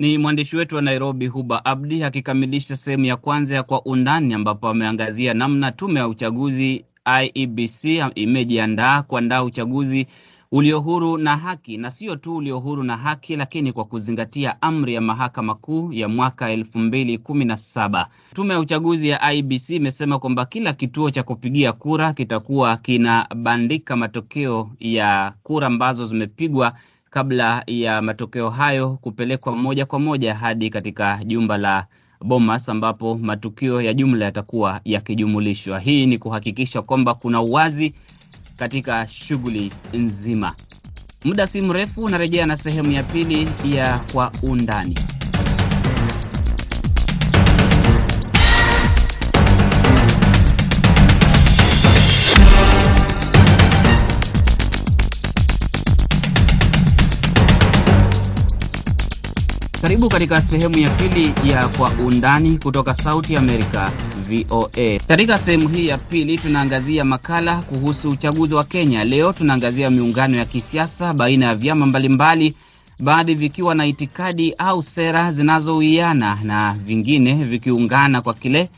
Ni 0.00 0.18
mwandishi 0.18 0.56
wetu 0.56 0.76
wa 0.76 0.82
Nairobi, 0.82 1.26
Huba 1.26 1.64
Abdi, 1.64 2.04
akikamilisha 2.04 2.76
sehemu 2.76 3.04
ya 3.04 3.16
kwanza 3.16 3.54
ya 3.54 3.62
Kwa 3.62 3.82
Undani, 3.84 4.34
ambapo 4.34 4.68
ameangazia 4.68 5.34
namna 5.34 5.72
tume 5.72 6.00
ya 6.00 6.08
uchaguzi 6.08 6.84
IEBC 7.22 7.84
imejiandaa 8.14 9.02
kuandaa 9.02 9.42
uchaguzi 9.42 10.06
ulio 10.56 10.80
huru 10.80 11.18
na 11.18 11.36
haki, 11.36 11.76
na 11.76 11.90
sio 11.90 12.16
tu 12.16 12.36
ulio 12.36 12.58
huru 12.58 12.82
na 12.82 12.96
haki, 12.96 13.36
lakini 13.36 13.72
kwa 13.72 13.84
kuzingatia 13.84 14.62
amri 14.62 14.94
ya 14.94 15.00
mahakama 15.00 15.54
kuu 15.54 15.92
ya 15.92 16.08
mwaka 16.08 16.50
elfu 16.50 16.78
mbili 16.78 17.18
kumi 17.18 17.44
na 17.44 17.56
saba. 17.56 18.08
Tume 18.34 18.54
ya 18.54 18.60
uchaguzi 18.60 19.08
ya 19.08 19.32
IBC 19.32 19.70
imesema 19.70 20.18
kwamba 20.18 20.44
kila 20.44 20.72
kituo 20.72 21.10
cha 21.10 21.22
kupigia 21.22 21.72
kura 21.72 22.12
kitakuwa 22.12 22.76
kinabandika 22.76 23.96
matokeo 23.96 24.70
ya 24.80 25.32
kura 25.42 25.66
ambazo 25.66 26.06
zimepigwa 26.06 26.72
kabla 27.10 27.62
ya 27.66 28.02
matokeo 28.02 28.50
hayo 28.50 28.98
kupelekwa 29.00 29.56
moja 29.56 29.86
kwa 29.86 29.98
moja 29.98 30.34
hadi 30.34 30.70
katika 30.70 31.24
jumba 31.24 31.58
la 31.58 31.86
Bomas 32.24 32.68
ambapo 32.68 33.14
matukio 33.22 33.82
ya 33.82 33.94
jumla 33.94 34.24
yatakuwa 34.24 34.80
yakijumulishwa. 34.84 35.80
Hii 35.80 36.06
ni 36.06 36.18
kuhakikisha 36.18 36.82
kwamba 36.82 37.14
kuna 37.14 37.40
uwazi 37.42 37.94
katika 38.56 39.08
shughuli 39.08 39.72
nzima. 39.92 40.54
Muda 41.24 41.46
si 41.46 41.60
mrefu 41.60 42.04
unarejea 42.04 42.46
na 42.46 42.56
sehemu 42.56 42.92
ya 42.92 43.02
pili 43.02 43.48
ya 43.76 43.98
Kwa 43.98 44.32
Undani. 44.42 44.98
Karibu 59.84 60.08
katika 60.08 60.42
sehemu 60.42 60.78
ya 60.78 60.90
pili 60.90 61.32
ya 61.52 61.68
Kwa 61.68 61.90
Undani 62.06 62.58
kutoka 62.58 62.94
Sauti 62.94 63.36
Amerika, 63.36 63.90
VOA. 64.24 64.98
Katika 65.08 65.38
sehemu 65.38 65.68
hii 65.68 65.86
ya 65.86 65.98
pili 65.98 66.38
tunaangazia 66.38 67.04
makala 67.04 67.56
kuhusu 67.56 68.10
uchaguzi 68.10 68.54
wa 68.54 68.64
Kenya. 68.64 69.04
Leo 69.04 69.32
tunaangazia 69.32 69.90
miungano 69.90 70.36
ya 70.36 70.44
kisiasa 70.44 71.12
baina 71.12 71.46
ya 71.46 71.54
vyama 71.54 71.86
mbalimbali, 71.86 72.54
baadhi 73.00 73.34
vikiwa 73.34 73.74
na 73.74 73.86
itikadi 73.86 74.52
au 74.58 74.82
sera 74.82 75.32
zinazowiana 75.32 76.38
na 76.42 76.76
vingine 76.84 77.34
vikiungana 77.34 78.22
kwa 78.22 78.34
kile 78.34 78.68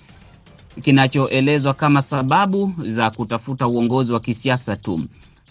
kinachoelezwa 0.82 1.74
kama 1.74 2.02
sababu 2.02 2.72
za 2.78 3.10
kutafuta 3.10 3.66
uongozi 3.66 4.12
wa 4.12 4.20
kisiasa 4.20 4.76
tu. 4.76 5.00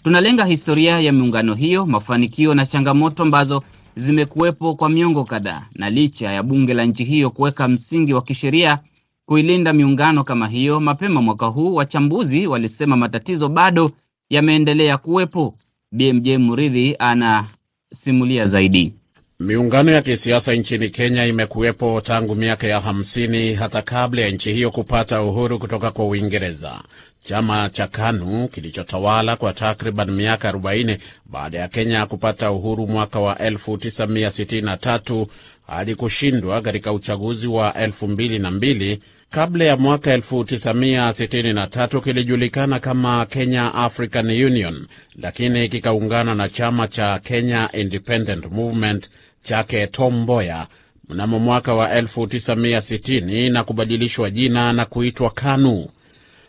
Tunalenga 0.04 0.44
historia 0.44 1.00
ya 1.00 1.12
miungano 1.12 1.54
hiyo, 1.54 1.86
mafanikio 1.86 2.54
na 2.54 2.66
changamoto 2.66 3.22
ambazo 3.22 3.62
zimekuwepo 3.96 4.74
kwa 4.74 4.88
miongo 4.88 5.24
kadhaa, 5.24 5.62
na 5.74 5.90
licha 5.90 6.32
ya 6.32 6.42
bunge 6.42 6.74
la 6.74 6.84
nchi 6.84 7.04
hiyo 7.04 7.30
kuweka 7.30 7.68
msingi 7.68 8.14
wa 8.14 8.22
kisheria 8.22 8.78
kuilinda 9.26 9.72
miungano 9.72 10.24
kama 10.24 10.48
hiyo, 10.48 10.80
mapema 10.80 11.22
mwaka 11.22 11.46
huu 11.46 11.74
wachambuzi 11.74 12.46
walisema 12.46 12.96
matatizo 12.96 13.48
bado 13.48 13.90
yameendelea 14.30 14.98
kuwepo. 14.98 15.54
BMJ 15.92 16.28
Muridhi 16.28 16.96
anasimulia 16.98 18.46
zaidi. 18.46 18.92
Miungano 19.40 19.90
ya 19.92 20.02
kisiasa 20.02 20.54
nchini 20.54 20.90
Kenya 20.90 21.26
imekuwepo 21.26 22.00
tangu 22.00 22.34
miaka 22.34 22.66
ya 22.66 22.80
hamsini, 22.80 23.54
hata 23.54 23.82
kabla 23.82 24.22
ya 24.22 24.30
nchi 24.30 24.52
hiyo 24.52 24.70
kupata 24.70 25.22
uhuru 25.22 25.58
kutoka 25.58 25.90
kwa 25.90 26.06
Uingereza. 26.06 26.80
Chama 27.20 27.68
cha 27.68 27.86
KANU 27.86 28.48
kilichotawala 28.48 29.36
kwa 29.36 29.52
takriban 29.52 30.10
miaka 30.10 30.52
40 30.52 30.98
baada 31.26 31.58
ya 31.58 31.68
Kenya 31.68 32.06
kupata 32.06 32.52
uhuru 32.52 32.86
mwaka 32.86 33.20
wa 33.20 33.34
1963 33.34 35.26
hadi 35.66 35.94
kushindwa 35.94 36.60
katika 36.60 36.92
uchaguzi 36.92 37.46
wa 37.46 37.70
2002. 37.70 38.98
Kabla 39.30 39.64
ya 39.64 39.76
mwaka 39.76 40.16
1963 40.16 42.00
kilijulikana 42.00 42.80
kama 42.80 43.26
Kenya 43.26 43.74
African 43.74 44.26
Union, 44.30 44.86
lakini 45.22 45.68
kikaungana 45.68 46.34
na 46.34 46.48
chama 46.48 46.88
cha 46.88 47.18
Kenya 47.18 47.68
Independent 47.72 48.44
Movement 48.52 49.10
chake 49.42 49.86
Tom 49.86 50.20
Mboya 50.22 50.66
mnamo 51.08 51.38
mwaka 51.38 51.74
wa 51.74 52.00
1960 52.00 53.52
na 53.52 53.64
kubadilishwa 53.64 54.30
jina 54.30 54.72
na 54.72 54.84
kuitwa 54.84 55.30
KANU. 55.30 55.88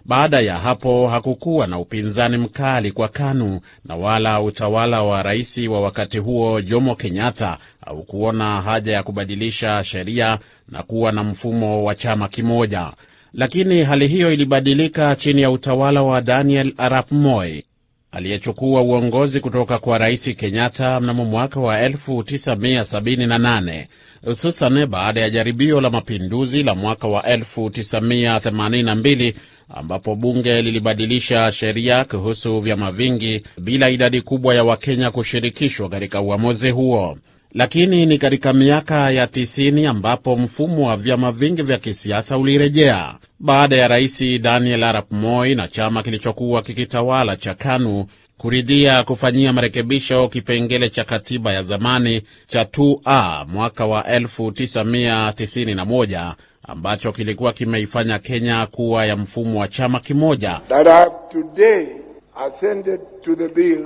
Baada 0.08 0.40
ya 0.40 0.58
hapo 0.58 1.08
hakukuwa 1.08 1.68
na 1.68 1.80
upinzani 1.80 2.38
mkali 2.38 2.92
kwa 2.92 3.08
KANU 3.08 3.60
na 3.86 3.96
wala 3.96 4.42
utawala 4.42 5.04
wa 5.04 5.24
rais 5.24 5.58
wa 5.58 5.82
wakati 5.82 6.18
huo 6.18 6.62
Jomo 6.62 6.96
Kenyatta 6.96 7.58
haukuona 7.86 8.62
haja 8.62 8.94
ya 8.94 9.04
kubadilisha 9.04 9.84
sheria 9.84 10.40
na 10.70 10.84
kuwa 10.84 11.12
na 11.12 11.24
mfumo 11.24 11.84
wa 11.84 11.96
chama 11.96 12.28
kimoja. 12.28 12.92
Lakini 13.34 13.84
hali 13.84 14.08
hiyo 14.08 14.34
ilibadilika 14.34 15.16
chini 15.16 15.42
ya 15.42 15.52
utawala 15.52 16.04
wa 16.04 16.22
Daniel 16.22 16.74
Arap 16.78 17.12
Moi 17.12 17.64
aliyechukua 18.12 18.82
uongozi 18.82 19.40
kutoka 19.40 19.80
kwa 19.80 19.98
rais 19.98 20.36
Kenyatta 20.36 21.00
mnamo 21.00 21.26
mwaka 21.26 21.60
wa 21.60 21.90
1978 21.90 23.86
hususan 24.26 24.86
baada 24.86 25.22
ya 25.22 25.30
jaribio 25.30 25.82
la 25.82 25.90
mapinduzi 25.90 26.64
la 26.64 26.76
mwaka 26.76 27.08
wa 27.08 27.22
1982 27.22 29.34
ambapo 29.70 30.16
bunge 30.16 30.62
lilibadilisha 30.62 31.52
sheria 31.52 32.06
kuhusu 32.06 32.60
vyama 32.60 32.92
vingi 32.92 33.44
bila 33.58 33.90
idadi 33.90 34.22
kubwa 34.22 34.56
ya 34.56 34.64
Wakenya 34.64 35.12
kushirikishwa 35.12 35.90
katika 35.90 36.22
uamuzi 36.22 36.70
huo. 36.70 37.18
Lakini 37.54 38.06
ni 38.06 38.18
katika 38.18 38.54
miaka 38.54 39.12
ya 39.12 39.28
tisini 39.28 39.86
ambapo 39.86 40.38
mfumo 40.38 40.88
wa 40.88 40.98
vyama 40.98 41.32
vingi 41.32 41.62
vya 41.62 41.78
kisiasa 41.78 42.38
ulirejea 42.38 43.16
baada 43.40 43.76
ya 43.76 43.88
rais 43.88 44.40
Daniel 44.42 44.84
Arap 44.84 45.12
Moi 45.12 45.56
na 45.56 45.68
chama 45.68 46.04
kilichokuwa 46.04 46.62
kikitawala 46.62 47.36
cha 47.36 47.54
KANU 47.54 48.06
kuridhia 48.38 49.04
kufanyia 49.04 49.54
marekebisho 49.54 50.28
kipengele 50.28 50.90
cha 50.90 51.04
katiba 51.04 51.54
ya 51.54 51.64
zamani 51.64 52.22
cha 52.48 52.64
2A 52.64 53.46
mwaka 53.48 53.86
wa 53.86 54.02
1991 54.02 56.34
ambacho 56.68 57.12
kilikuwa 57.12 57.54
kimeifanya 57.54 58.20
Kenya 58.20 58.66
kuwa 58.72 59.06
ya 59.06 59.16
mfumo 59.18 59.60
wa 59.60 59.68
chama 59.68 60.00
kimoja. 60.00 60.62
that 60.70 60.88
I 60.88 60.92
have 61.00 61.12
today 61.32 61.88
assented 62.36 63.00
to 63.24 63.36
the 63.36 63.48
bill 63.48 63.86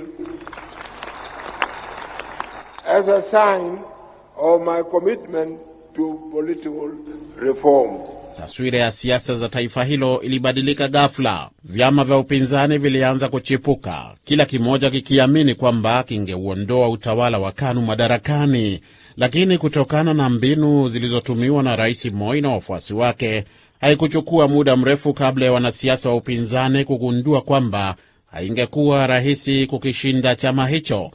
as 2.86 3.08
a 3.08 3.22
sign 3.22 3.78
of 4.36 4.62
my 4.62 4.82
commitment 4.82 5.58
to 5.96 6.14
political 6.32 6.90
reform. 7.40 7.98
Taswira 8.38 8.78
ya 8.78 8.92
siasa 8.92 9.34
za 9.34 9.48
taifa 9.48 9.84
hilo 9.84 10.20
ilibadilika 10.20 10.88
ghafla. 10.88 11.50
Vyama 11.64 12.04
vya 12.04 12.16
upinzani 12.18 12.78
vilianza 12.78 13.28
kuchipuka, 13.28 14.14
kila 14.24 14.44
kimoja 14.44 14.90
kikiamini 14.90 15.54
kwamba 15.54 16.02
kingeuondoa 16.02 16.88
utawala 16.88 17.38
wa 17.38 17.52
KANU 17.52 17.82
madarakani. 17.82 18.80
Lakini 19.16 19.58
kutokana 19.58 20.14
na 20.14 20.28
mbinu 20.28 20.88
zilizotumiwa 20.88 21.62
na 21.62 21.76
Rais 21.76 22.04
Moi 22.12 22.40
na 22.40 22.48
wafuasi 22.48 22.94
wake, 22.94 23.44
haikuchukua 23.80 24.48
muda 24.48 24.76
mrefu 24.76 25.14
kabla 25.14 25.44
ya 25.46 25.52
wanasiasa 25.52 26.08
wa 26.08 26.16
upinzani 26.16 26.84
kugundua 26.84 27.40
kwamba 27.40 27.96
haingekuwa 28.32 29.06
rahisi 29.06 29.66
kukishinda 29.66 30.34
chama 30.36 30.66
hicho. 30.66 31.10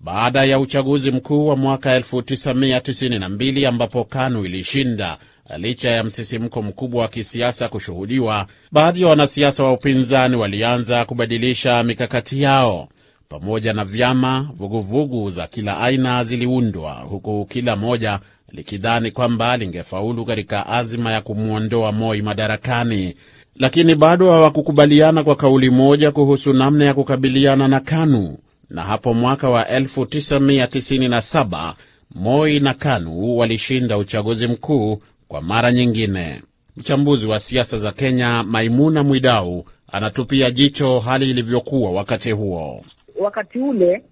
Baada 0.00 0.44
ya 0.44 0.58
uchaguzi 0.60 1.10
mkuu 1.10 1.46
wa 1.46 1.56
mwaka 1.56 1.98
1992 1.98 3.66
ambapo 3.68 4.04
KANU 4.04 4.44
ilishinda 4.44 5.18
licha 5.56 5.90
ya 5.90 6.04
msisimko 6.04 6.62
mkubwa 6.62 7.02
wa 7.02 7.08
kisiasa 7.08 7.68
kushuhudiwa, 7.68 8.46
baadhi 8.72 9.00
ya 9.02 9.06
wanasiasa 9.08 9.64
wa 9.64 9.72
upinzani 9.72 10.36
walianza 10.36 11.04
kubadilisha 11.04 11.82
mikakati 11.82 12.42
yao. 12.42 12.88
Pamoja 13.28 13.72
na 13.72 13.84
vyama, 13.84 14.50
vuguvugu 14.54 15.30
za 15.30 15.46
kila 15.46 15.78
aina 15.80 16.24
ziliundwa, 16.24 16.92
huku 16.92 17.46
kila 17.50 17.76
moja 17.76 18.20
likidhani 18.52 19.10
kwamba 19.10 19.56
lingefaulu 19.56 20.24
katika 20.24 20.66
azima 20.66 21.12
ya 21.12 21.20
kumwondoa 21.20 21.92
Moi 21.92 22.22
madarakani, 22.22 23.14
lakini 23.56 23.94
bado 23.94 24.30
hawakukubaliana 24.32 25.24
kwa 25.24 25.36
kauli 25.36 25.70
moja 25.70 26.10
kuhusu 26.12 26.52
namna 26.52 26.84
ya 26.84 26.94
kukabiliana 26.94 27.68
na 27.68 27.80
KANU. 27.80 28.38
Na 28.70 28.82
hapo 28.82 29.14
mwaka 29.14 29.50
wa 29.50 29.64
1997 29.64 31.74
Moi 32.14 32.60
na 32.60 32.74
KANU 32.74 33.36
walishinda 33.36 33.98
uchaguzi 33.98 34.46
mkuu 34.46 35.02
kwa 35.28 35.42
mara 35.42 35.72
nyingine. 35.72 36.42
Mchambuzi 36.76 37.26
wa 37.26 37.40
siasa 37.40 37.78
za 37.78 37.92
Kenya 37.92 38.42
Maimuna 38.42 39.02
Mwidau 39.04 39.64
anatupia 39.92 40.50
jicho 40.50 41.00
hali 41.00 41.30
ilivyokuwa 41.30 41.90
wakati 41.90 42.30
huo. 42.32 42.84
Wakati 43.18 43.58
ule 43.58 44.04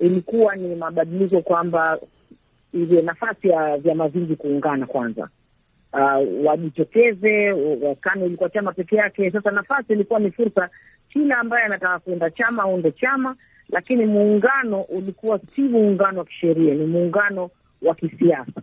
ilikuwa 0.00 0.56
ni 0.56 0.74
mabadiliko 0.74 1.40
kwamba 1.42 1.98
ile 2.74 3.02
nafasi 3.02 3.48
ya 3.48 3.76
vyama 3.78 4.08
vingi 4.08 4.36
kuungana 4.36 4.86
kwanza, 4.86 5.28
uh, 5.92 6.46
wajitokeze. 6.46 7.54
KANU 8.00 8.26
ilikuwa 8.26 8.50
chama 8.50 8.72
peke 8.72 8.96
yake. 8.96 9.30
Sasa 9.30 9.50
nafasi 9.50 9.92
ilikuwa 9.92 10.18
ni 10.20 10.30
fursa, 10.30 10.68
kila 11.08 11.38
ambaye 11.38 11.64
anataka 11.64 11.98
kuunda 11.98 12.30
chama 12.30 12.62
aunde 12.62 12.92
chama, 12.92 13.36
lakini 13.68 14.06
muungano 14.06 14.80
ulikuwa 14.82 15.40
si 15.56 15.60
muungano 15.62 16.18
wa 16.18 16.24
kisheria, 16.24 16.74
ni 16.74 16.86
muungano 16.86 17.50
wa 17.82 17.94
kisiasa. 17.94 18.62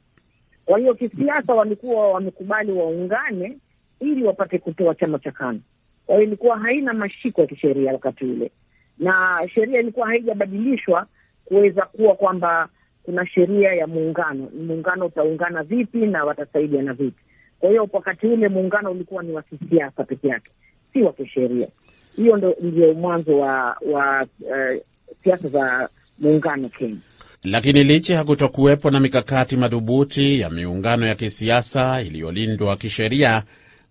Kwa 0.66 0.80
hiyo 0.80 0.94
kisiasa 0.94 1.54
walikuwa 1.54 2.12
wamekubali 2.12 2.72
waungane 2.72 3.58
ili 4.00 4.24
wapate 4.24 4.60
kutoa 4.60 4.96
chama 4.96 5.20
cha 5.20 5.32
KANU. 5.32 5.62
Kwa 6.06 6.16
hiyo 6.16 6.28
ilikuwa 6.28 6.58
haina 6.60 6.94
mashiko 6.94 7.42
ya 7.42 7.48
kisheria 7.48 7.94
wakati 7.94 8.26
ule, 8.26 8.52
na 9.00 9.42
sheria 9.56 9.80
ilikuwa 9.80 10.08
haijabadilishwa 10.08 11.06
kuweza 11.46 11.82
kuwa 11.82 12.16
kwamba 12.16 12.70
kuna 13.04 13.28
sheria 13.28 13.74
ya 13.74 13.88
muungano. 13.88 14.50
Muungano 14.68 15.06
utaungana 15.06 15.64
vipi 15.64 15.98
na 15.98 16.24
watasaidiana 16.24 16.94
vipi? 16.94 17.24
Kwa 17.60 17.70
hiyo 17.70 17.90
wakati 17.94 18.28
ule 18.28 18.50
muungano 18.50 18.92
ulikuwa 18.92 19.24
ni 19.24 19.32
wa 19.32 19.42
kisiasa 19.42 20.04
peke 20.04 20.28
yake, 20.28 20.52
si 20.94 21.02
wa 21.02 21.14
kisheria. 21.14 21.68
Hiyo 22.16 22.38
ndo 22.38 22.56
ndio 22.62 22.94
mwanzo 22.94 23.40
wa 23.40 23.78
wa 23.94 24.28
uh, 24.42 24.82
siasa 25.24 25.50
za 25.50 25.90
muungano 26.20 26.70
Kenya. 26.70 26.98
Lakini 27.44 27.84
licha 27.84 28.14
ya 28.16 28.24
kutokuwepo 28.24 28.92
na 28.92 29.00
mikakati 29.00 29.58
madhubuti 29.58 30.40
ya 30.40 30.50
miungano 30.50 31.06
ya 31.06 31.16
kisiasa 31.16 32.02
iliyolindwa 32.02 32.78
kisheria, 32.78 33.44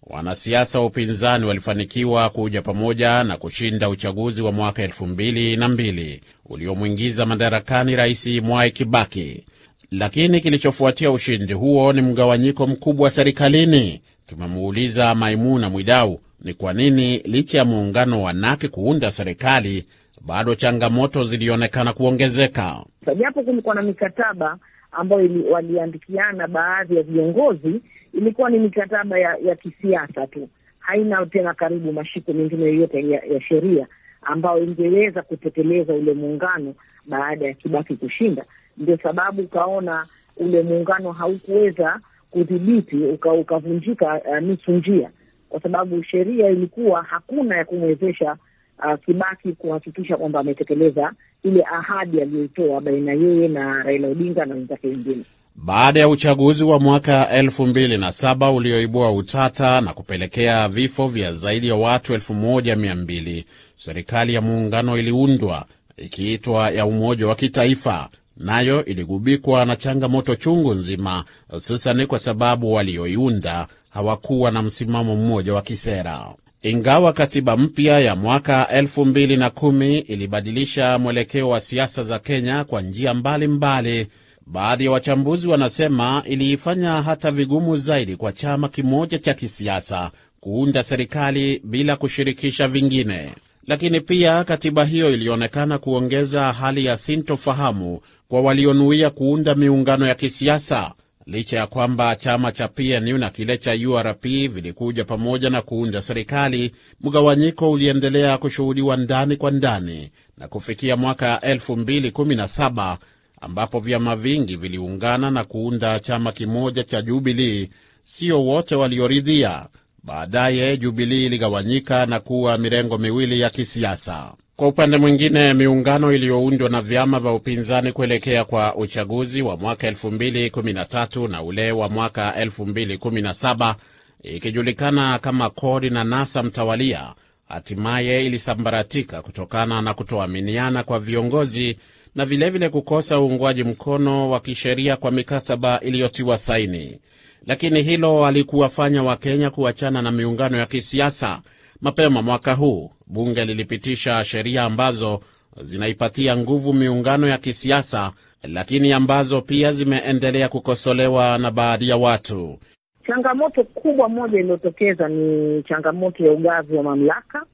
wanasiasa 0.07 0.81
wa 0.81 0.87
upinzani 0.87 1.47
walifanikiwa 1.47 2.31
kuja 2.31 2.63
pamoja 2.63 3.25
na 3.25 3.37
kushinda 3.37 3.89
uchaguzi 3.89 4.43
wa 4.43 4.53
mwaka 4.53 4.83
elfu 4.83 5.07
mbili 5.07 5.57
na 5.57 5.69
mbili 5.69 6.23
uliomwingiza 6.47 7.27
madarakani 7.27 7.97
Rais 7.97 8.27
Mwai 8.43 8.71
Kibaki. 8.71 9.45
Lakini 9.91 10.41
kilichofuatia 10.41 11.11
ushindi 11.11 11.53
huo 11.53 11.93
ni 11.93 12.03
mgawanyiko 12.03 12.67
mkubwa 12.67 13.11
serikalini. 13.11 14.03
Tumemuuliza 14.27 15.15
Maimuna 15.15 15.71
Mwidau 15.71 16.21
ni 16.41 16.55
kwa 16.55 16.73
nini 16.73 17.19
licha 17.19 17.59
ya 17.59 17.65
muungano 17.65 18.23
wa 18.23 18.33
NAKI 18.33 18.69
kuunda 18.69 19.11
serikali 19.11 19.87
bado 20.21 20.55
changamoto 20.55 21.25
zilionekana 21.25 21.93
kuongezeka. 21.93 22.85
Japo 23.19 23.43
kulikuwa 23.43 23.75
na 23.75 23.83
mikataba 23.83 24.59
ambayo 24.93 25.31
waliandikiana 25.51 26.49
baadhi 26.49 26.97
ya 26.97 27.03
viongozi, 27.03 27.81
ilikuwa 28.13 28.51
ni 28.51 28.59
mikataba 28.59 29.19
ya, 29.19 29.37
ya 29.37 29.57
kisiasa 29.57 30.27
tu, 30.27 30.49
haina 30.79 31.27
tena 31.27 31.55
karibu 31.55 31.93
mashiko 31.93 32.33
mengine 32.33 32.65
yoyote 32.65 33.11
ya, 33.11 33.21
ya 33.25 33.41
sheria 33.41 33.87
ambayo 34.23 34.65
ingeweza 34.65 35.23
kutekeleza 35.23 35.95
ule 35.95 36.15
muungano 36.15 36.75
baada 37.07 37.47
ya 37.47 37.55
Kibaki 37.55 37.97
kushinda. 37.97 38.45
Ndio 38.77 38.97
sababu 38.97 39.43
ukaona 39.43 40.07
ule 40.37 40.63
muungano 40.63 41.13
haukuweza 41.13 42.01
kudhibiti, 42.31 42.97
ukavunjika 43.41 44.15
uka 44.17 44.31
uh, 44.31 44.39
nusu 44.39 44.73
njia, 44.73 45.11
kwa 45.49 45.61
sababu 45.61 46.03
sheria 46.03 46.49
ilikuwa 46.51 47.03
hakuna 47.03 47.57
ya 47.57 47.65
kumwezesha 47.65 48.37
Uh, 48.79 48.99
Kibaki 49.05 49.53
kuhakikisha 49.53 50.17
kwamba 50.17 50.41
ametekeleza 50.41 51.13
ile 51.43 51.65
ahadi 51.65 52.21
aliyoitoa 52.23 52.81
baina 52.81 53.13
yeye 53.13 53.49
na 53.49 53.83
Raila 53.83 54.09
Odinga 54.09 54.45
na 54.45 54.55
wenzake 54.55 54.87
wengine. 54.89 55.25
Baada 55.55 56.01
ya 56.01 56.09
uchaguzi 56.09 56.65
wa 56.65 56.81
mwaka 56.81 57.31
elfu 57.31 57.67
mbili 57.67 57.99
na 57.99 58.13
saba 58.13 58.51
ulioibua 58.53 59.13
utata 59.13 59.81
na 59.81 59.93
kupelekea 59.93 60.69
vifo 60.69 61.09
vya 61.09 61.33
zaidi 61.33 61.69
ya 61.69 61.75
watu 61.75 62.15
elfu 62.15 62.35
moja 62.35 62.77
mia 62.77 62.95
mbili 62.95 63.45
serikali 63.75 64.35
ya 64.35 64.41
muungano 64.41 64.99
iliundwa 64.99 65.65
ikiitwa 65.97 66.71
ya 66.71 66.87
umoja 66.87 67.27
wa 67.27 67.35
kitaifa, 67.35 68.09
nayo 68.37 68.85
iligubikwa 68.85 69.65
na 69.65 69.77
changamoto 69.77 70.35
chungu 70.35 70.75
nzima, 70.75 71.25
hususani 71.49 72.07
kwa 72.07 72.19
sababu 72.19 72.73
walioiunda 72.73 73.67
hawakuwa 73.91 74.51
na 74.51 74.63
msimamo 74.63 75.17
mmoja 75.17 75.55
wa 75.55 75.63
kisera. 75.63 76.21
Ingawa 76.67 77.13
katiba 77.13 77.57
mpya 77.57 78.01
ya 78.01 78.17
mwaka 78.17 78.69
2010 78.73 80.05
ilibadilisha 80.09 80.99
mwelekeo 80.99 81.49
wa 81.49 81.61
siasa 81.61 82.05
za 82.05 82.19
Kenya 82.19 82.65
kwa 82.65 82.83
njia 82.83 83.15
mbalimbali, 83.15 84.07
baadhi 84.47 84.85
ya 84.85 84.91
wachambuzi 84.91 85.49
wanasema 85.49 86.23
iliifanya 86.27 87.03
hata 87.03 87.31
vigumu 87.31 87.77
zaidi 87.77 88.17
kwa 88.17 88.33
chama 88.33 88.69
kimoja 88.69 89.19
cha 89.19 89.35
kisiasa 89.35 90.11
kuunda 90.41 90.83
serikali 90.83 91.61
bila 91.65 91.97
kushirikisha 91.97 92.69
vingine. 92.69 93.33
Lakini 93.67 94.01
pia 94.01 94.45
katiba 94.45 94.85
hiyo 94.85 95.11
ilionekana 95.15 95.79
kuongeza 95.79 96.53
hali 96.53 96.85
ya 96.85 96.97
sintofahamu 96.97 98.01
kwa 98.29 98.41
walionuia 98.41 99.11
kuunda 99.11 99.55
miungano 99.55 100.07
ya 100.07 100.15
kisiasa. 100.15 100.93
Licha 101.27 101.57
ya 101.59 101.67
kwamba 101.67 102.17
chama 102.17 102.53
cha 102.53 102.69
PNU 102.69 103.19
na 103.19 103.31
kile 103.31 103.59
cha 103.59 103.73
URP 103.89 104.23
vilikuja 104.27 105.05
pamoja 105.05 105.51
na 105.51 105.63
kuunda 105.63 106.03
serikali, 106.03 106.73
mgawanyiko 107.01 107.71
uliendelea 107.71 108.39
kushuhudiwa 108.39 108.97
ndani 108.97 109.37
kwa 109.37 109.51
ndani 109.51 110.11
na 110.39 110.49
kufikia 110.49 110.97
mwaka 110.97 111.37
2017 111.37 112.97
ambapo 113.41 113.81
vyama 113.81 114.17
vingi 114.17 114.57
viliungana 114.57 115.31
na 115.31 115.45
kuunda 115.45 116.01
chama 116.01 116.33
kimoja 116.33 116.85
cha 116.85 117.03
Jubilee. 117.03 117.69
Sio 118.03 118.45
wote 118.45 118.75
walioridhia. 118.75 119.67
Baadaye 120.07 120.77
Jubilii 120.77 121.27
iligawanyika 121.27 122.07
na 122.07 122.21
kuwa 122.21 122.59
mirengo 122.59 122.99
miwili 122.99 123.41
ya 123.41 123.51
kisiasa. 123.51 124.33
Kwa 124.57 124.69
upande 124.69 124.97
mwingine, 124.97 125.55
miungano 125.55 126.13
iliyoundwa 126.13 126.69
na 126.69 126.81
vyama 126.83 127.21
vya 127.21 127.33
upinzani 127.33 127.93
kuelekea 127.93 128.45
kwa 128.45 128.75
uchaguzi 128.77 129.43
wa 129.43 129.57
mwaka 129.57 129.91
2013 129.91 131.29
na 131.29 131.43
ule 131.43 131.73
wa 131.73 131.89
mwaka 131.89 132.35
2017 132.45 133.75
ikijulikana 134.23 135.19
kama 135.19 135.51
CORD 135.51 135.85
na 135.93 136.05
NASA 136.05 136.43
mtawalia, 136.43 137.15
hatimaye 137.49 138.27
ilisambaratika 138.27 139.23
kutokana 139.23 139.83
na 139.83 139.95
kutoaminiana 139.95 140.83
kwa 140.83 141.01
viongozi 141.01 141.77
na 142.15 142.27
vilevile 142.27 142.51
vile 142.51 142.69
kukosa 142.69 143.21
uungwaji 143.21 143.65
mkono 143.65 144.31
wa 144.31 144.41
kisheria 144.41 144.97
kwa 144.97 145.11
mikataba 145.11 145.81
iliyotiwa 145.81 146.39
saini. 146.39 146.99
Lakini 147.47 147.83
hilo 147.83 148.27
alikuwafanya 148.27 149.03
Wakenya 149.03 149.51
kuachana 149.51 150.03
na 150.03 150.13
miungano 150.13 150.57
ya 150.57 150.67
kisiasa. 150.67 151.41
Mapema 151.81 152.23
mwaka 152.23 152.55
huu 152.55 152.91
bunge 153.07 153.45
lilipitisha 153.45 154.25
sheria 154.25 154.63
ambazo 154.63 155.21
zinaipatia 155.63 156.37
nguvu 156.37 156.73
miungano 156.73 157.29
ya 157.29 157.39
kisiasa, 157.39 158.13
lakini 158.43 158.93
ambazo 158.93 159.41
pia 159.43 159.73
zimeendelea 159.73 160.49
kukosolewa 160.49 161.39
na 161.39 161.51
baadhi 161.51 161.89
ya 161.89 161.97
watu. 161.97 162.59
Changamoto 163.07 163.65
kubwa 163.65 164.09
moja 164.09 164.41
iliyotokeza 164.41 165.09
ni 165.09 165.63
changamoto 165.63 166.25
ya 166.27 166.33
ugavi 166.33 166.77
wa 166.77 166.83
mamlaka 166.83 167.47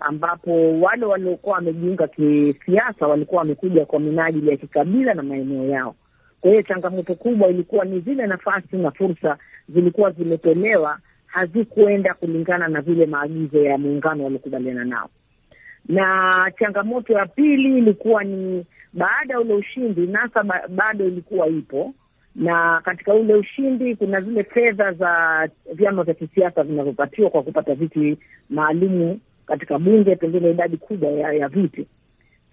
ambapo 0.00 0.80
wale 0.80 1.06
waliokuwa 1.06 1.54
wamejiunga 1.54 2.06
kisiasa 2.08 3.06
walikuwa 3.06 3.38
wamekuja 3.38 3.86
kwa 3.86 4.00
minajili 4.00 4.50
ya 4.50 4.56
kikabila 4.56 5.14
na 5.14 5.22
maeneo 5.22 5.64
yao. 5.64 5.94
Kwa 6.42 6.50
hiyo 6.50 6.62
changamoto 6.62 7.14
kubwa 7.14 7.48
ilikuwa 7.48 7.84
ni 7.84 8.00
zile 8.00 8.26
nafasi 8.26 8.76
na 8.76 8.90
fursa 8.90 9.38
zilikuwa 9.68 10.10
zimetolewa 10.10 10.98
hazikuenda 11.26 12.14
kulingana 12.14 12.68
na 12.68 12.80
vile 12.80 13.06
maagizo 13.06 13.62
ya 13.64 13.78
muungano 13.78 14.24
waliokubaliana 14.24 14.84
nao. 14.84 15.08
Na 15.88 16.52
changamoto 16.58 17.12
ya 17.12 17.26
pili 17.26 17.78
ilikuwa 17.78 18.24
ni 18.24 18.66
baada 18.92 19.34
ya 19.34 19.40
ule 19.40 19.54
ushindi, 19.54 20.06
NASA 20.06 20.44
bado 20.68 21.06
ilikuwa 21.06 21.46
ipo, 21.48 21.94
na 22.34 22.80
katika 22.84 23.14
ule 23.14 23.34
ushindi 23.34 23.96
kuna 23.96 24.20
zile 24.20 24.44
fedha 24.44 24.92
za 24.92 25.48
vyama 25.74 26.02
vya 26.02 26.14
kisiasa 26.14 26.62
vinavyopatiwa 26.62 27.30
kwa 27.30 27.42
kupata 27.42 27.74
viti 27.74 28.18
maalumu 28.50 29.20
katika 29.46 29.78
bunge, 29.78 30.16
pengine 30.16 30.50
idadi 30.50 30.76
kubwa 30.76 31.10
ya, 31.10 31.32
ya 31.32 31.48
viti. 31.48 31.86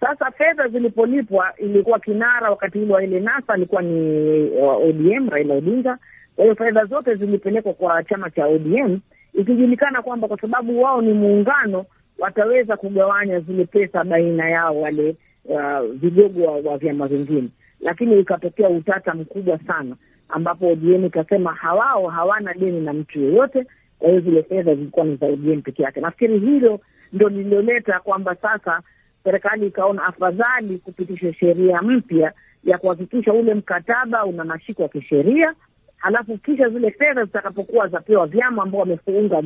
Sasa 0.00 0.30
fedha 0.30 0.68
zilipolipwa, 0.68 1.52
ilikuwa 1.58 1.98
kinara 2.00 2.50
wakati 2.50 2.78
ule 2.78 2.92
wa 2.94 3.04
ile 3.04 3.20
NASA 3.20 3.52
alikuwa 3.54 3.82
ni 3.82 4.44
uh, 4.50 4.84
ODM 4.88 5.28
Raila 5.28 5.54
Odinga. 5.54 5.98
Kwa 6.36 6.44
hiyo 6.44 6.54
fedha 6.56 6.84
zote 6.84 7.14
zilipelekwa 7.14 7.72
kwa 7.74 8.04
chama 8.04 8.30
cha 8.30 8.46
ODM, 8.46 8.98
ikijulikana 9.34 10.02
kwamba 10.02 10.28
kwa 10.28 10.40
sababu 10.40 10.82
wao 10.82 11.02
ni 11.02 11.12
muungano, 11.12 11.84
wataweza 12.18 12.76
kugawanya 12.76 13.40
zile 13.40 13.64
pesa 13.64 14.04
baina 14.04 14.50
yao 14.50 14.80
wale 14.80 15.16
uh, 15.44 15.80
vigogo 15.92 16.42
wa, 16.44 16.70
wa 16.70 16.78
vyama 16.78 17.08
vingine, 17.08 17.48
lakini 17.80 18.20
ikatokea 18.20 18.68
utata 18.68 19.14
mkubwa 19.14 19.58
sana, 19.58 19.96
ambapo 20.28 20.68
ODM 20.68 21.04
ikasema 21.04 21.52
hawao 21.54 22.08
hawana 22.08 22.54
deni 22.54 22.80
na 22.80 22.92
mtu 22.92 23.20
yoyote. 23.20 23.66
Kwa 23.98 24.08
hiyo 24.08 24.20
zile 24.20 24.42
fedha 24.42 24.74
zilikuwa 24.74 25.06
ni 25.06 25.16
za 25.16 25.26
ODM 25.26 25.62
peke 25.62 25.82
yake. 25.82 26.00
Nafikiri 26.00 26.38
hilo 26.38 26.80
ndo 27.12 27.28
lililoleta 27.28 28.00
kwamba 28.00 28.34
sasa 28.34 28.82
serikali 29.24 29.66
ikaona 29.66 30.04
afadhali 30.04 30.78
kupitisha 30.78 31.34
sheria 31.34 31.82
mpya 31.82 32.32
ya 32.64 32.78
kuhakikisha 32.78 33.32
ule 33.32 33.54
mkataba 33.54 34.24
una 34.24 34.44
mashiko 34.44 34.82
ya 34.82 34.88
kisheria, 34.88 35.54
halafu 35.96 36.38
kisha 36.38 36.68
zile 36.68 36.90
fedha 36.90 37.24
zitakapokuwa 37.24 37.88
zapewa 37.88 38.26
vyama 38.26 38.62
ambao 38.62 38.80
wamefunga 38.80 39.42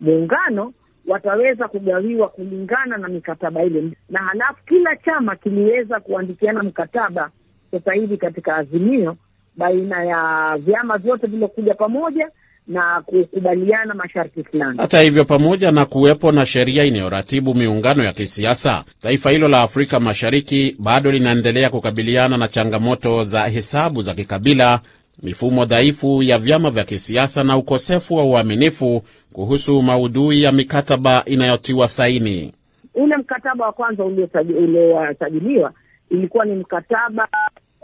muungano 0.00 0.72
wataweza 1.06 1.68
kugawiwa 1.68 2.28
kulingana 2.28 2.96
na 2.96 3.08
mikataba 3.08 3.62
ile, 3.62 3.90
na 4.08 4.20
halafu 4.20 4.64
kila 4.66 4.96
chama 4.96 5.36
kiliweza 5.36 6.00
kuandikiana 6.00 6.62
mkataba 6.62 7.30
sasa 7.70 7.92
hivi 7.92 8.16
katika 8.16 8.56
azimio 8.56 9.16
baina 9.56 10.04
ya 10.04 10.56
vyama 10.58 10.98
vyote 10.98 11.26
vilokuja 11.26 11.74
pamoja 11.74 12.30
na 12.68 13.02
kukubaliana 13.06 13.94
masharti 13.94 14.44
fulani. 14.44 14.78
Hata 14.78 15.00
hivyo, 15.00 15.24
pamoja 15.24 15.72
na 15.72 15.84
kuwepo 15.86 16.32
na 16.32 16.46
sheria 16.46 16.84
inayoratibu 16.84 17.54
miungano 17.54 18.04
ya 18.04 18.12
kisiasa, 18.12 18.84
taifa 19.02 19.30
hilo 19.30 19.48
la 19.48 19.62
Afrika 19.62 20.00
Mashariki 20.00 20.76
bado 20.78 21.10
linaendelea 21.12 21.70
kukabiliana 21.70 22.36
na 22.36 22.48
changamoto 22.48 23.24
za 23.24 23.46
hesabu 23.46 24.02
za 24.02 24.14
kikabila, 24.14 24.80
mifumo 25.22 25.64
dhaifu 25.64 26.22
ya 26.22 26.38
vyama 26.38 26.70
vya 26.70 26.84
kisiasa 26.84 27.44
na 27.44 27.56
ukosefu 27.56 28.14
wa 28.14 28.24
uaminifu 28.24 29.02
kuhusu 29.32 29.82
maudhui 29.82 30.42
ya 30.42 30.52
mikataba 30.52 31.22
inayotiwa 31.26 31.88
saini. 31.88 32.52
Ule 32.94 33.16
mkataba 33.16 33.66
wa 33.66 33.72
kwanza 33.72 34.04
uliosajiliwa 34.04 35.72
ilikuwa 36.10 36.44
ni 36.44 36.54
mkataba 36.54 37.28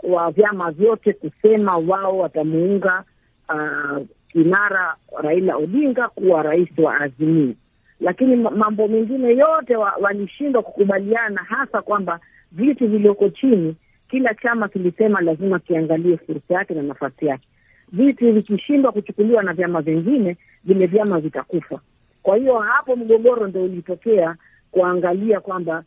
wa 0.03 0.31
vyama 0.31 0.71
vyote 0.71 1.13
kusema 1.13 1.77
wao 1.77 2.17
watamuunga 2.17 3.03
uh, 3.49 3.97
kinara 4.31 4.95
Raila 5.23 5.55
Odinga 5.57 6.07
kuwa 6.07 6.43
rais 6.43 6.69
wa 6.77 6.99
Azimio, 6.99 7.53
lakini 7.99 8.35
mambo 8.35 8.87
mengine 8.87 9.29
yote 9.37 9.75
walishindwa 9.75 10.59
wa 10.59 10.63
kukubaliana, 10.63 11.41
hasa 11.43 11.81
kwamba 11.81 12.19
viti 12.51 12.87
vilioko 12.87 13.29
chini, 13.29 13.75
kila 14.09 14.33
chama 14.33 14.67
kilisema 14.69 15.21
lazima 15.21 15.59
kiangalie 15.59 16.17
fursa 16.17 16.53
yake 16.53 16.73
na 16.73 16.81
nafasi 16.83 17.25
yake. 17.25 17.47
Viti 17.91 18.31
vikishindwa 18.31 18.91
kuchukuliwa 18.91 19.43
na 19.43 19.53
vyama 19.53 19.81
vingine, 19.81 20.37
vile 20.63 20.85
vyama 20.87 21.19
vitakufa. 21.19 21.79
Kwa 22.23 22.37
hiyo 22.37 22.59
hapo 22.59 22.95
mgogoro 22.95 23.47
ndo 23.47 23.63
ulitokea, 23.63 24.35
kuangalia 24.71 25.39
kwamba 25.39 25.83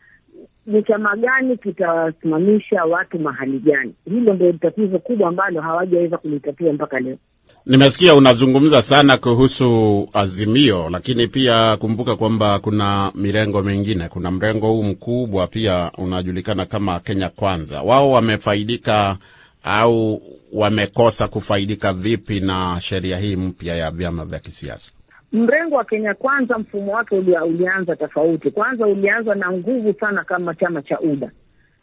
ni 0.65 0.83
chama 0.83 1.15
gani 1.15 1.57
kitasimamisha 1.57 2.85
watu 2.85 3.19
mahali 3.19 3.59
gani. 3.59 3.93
Hilo 4.05 4.33
ndio 4.33 4.53
tatizo 4.53 4.99
kubwa 4.99 5.29
ambalo 5.29 5.61
hawajaweza 5.61 6.17
kulitatua 6.17 6.73
mpaka 6.73 6.99
leo. 6.99 7.17
Nimesikia 7.65 8.15
unazungumza 8.15 8.81
sana 8.81 9.17
kuhusu 9.17 10.09
Azimio, 10.13 10.89
lakini 10.89 11.27
pia 11.27 11.77
kumbuka 11.77 12.15
kwamba 12.15 12.59
kuna 12.59 13.11
mirengo 13.15 13.63
mingine. 13.63 14.09
Kuna 14.09 14.31
mrengo 14.31 14.67
huu 14.67 14.83
mkubwa 14.83 15.47
pia 15.47 15.91
unajulikana 15.97 16.65
kama 16.65 16.99
Kenya 16.99 17.29
Kwanza. 17.29 17.81
Wao 17.81 18.11
wamefaidika 18.11 19.17
au 19.63 20.21
wamekosa 20.53 21.27
kufaidika 21.27 21.93
vipi 21.93 22.39
na 22.39 22.77
sheria 22.81 23.17
hii 23.17 23.35
mpya 23.35 23.75
ya 23.75 23.91
vyama 23.91 24.25
vya 24.25 24.39
kisiasa? 24.39 24.91
Mrengo 25.31 25.75
wa 25.75 25.85
Kenya 25.85 26.13
Kwanza 26.13 26.57
mfumo 26.57 26.91
wake 26.93 27.15
ulia, 27.15 27.43
ulianza 27.45 27.95
tofauti. 27.95 28.51
Kwanza 28.51 28.87
ulianza 28.87 29.35
na 29.35 29.51
nguvu 29.51 29.93
sana 29.99 30.23
kama 30.23 30.55
chama 30.55 30.81
cha 30.81 30.99
UDA 30.99 31.31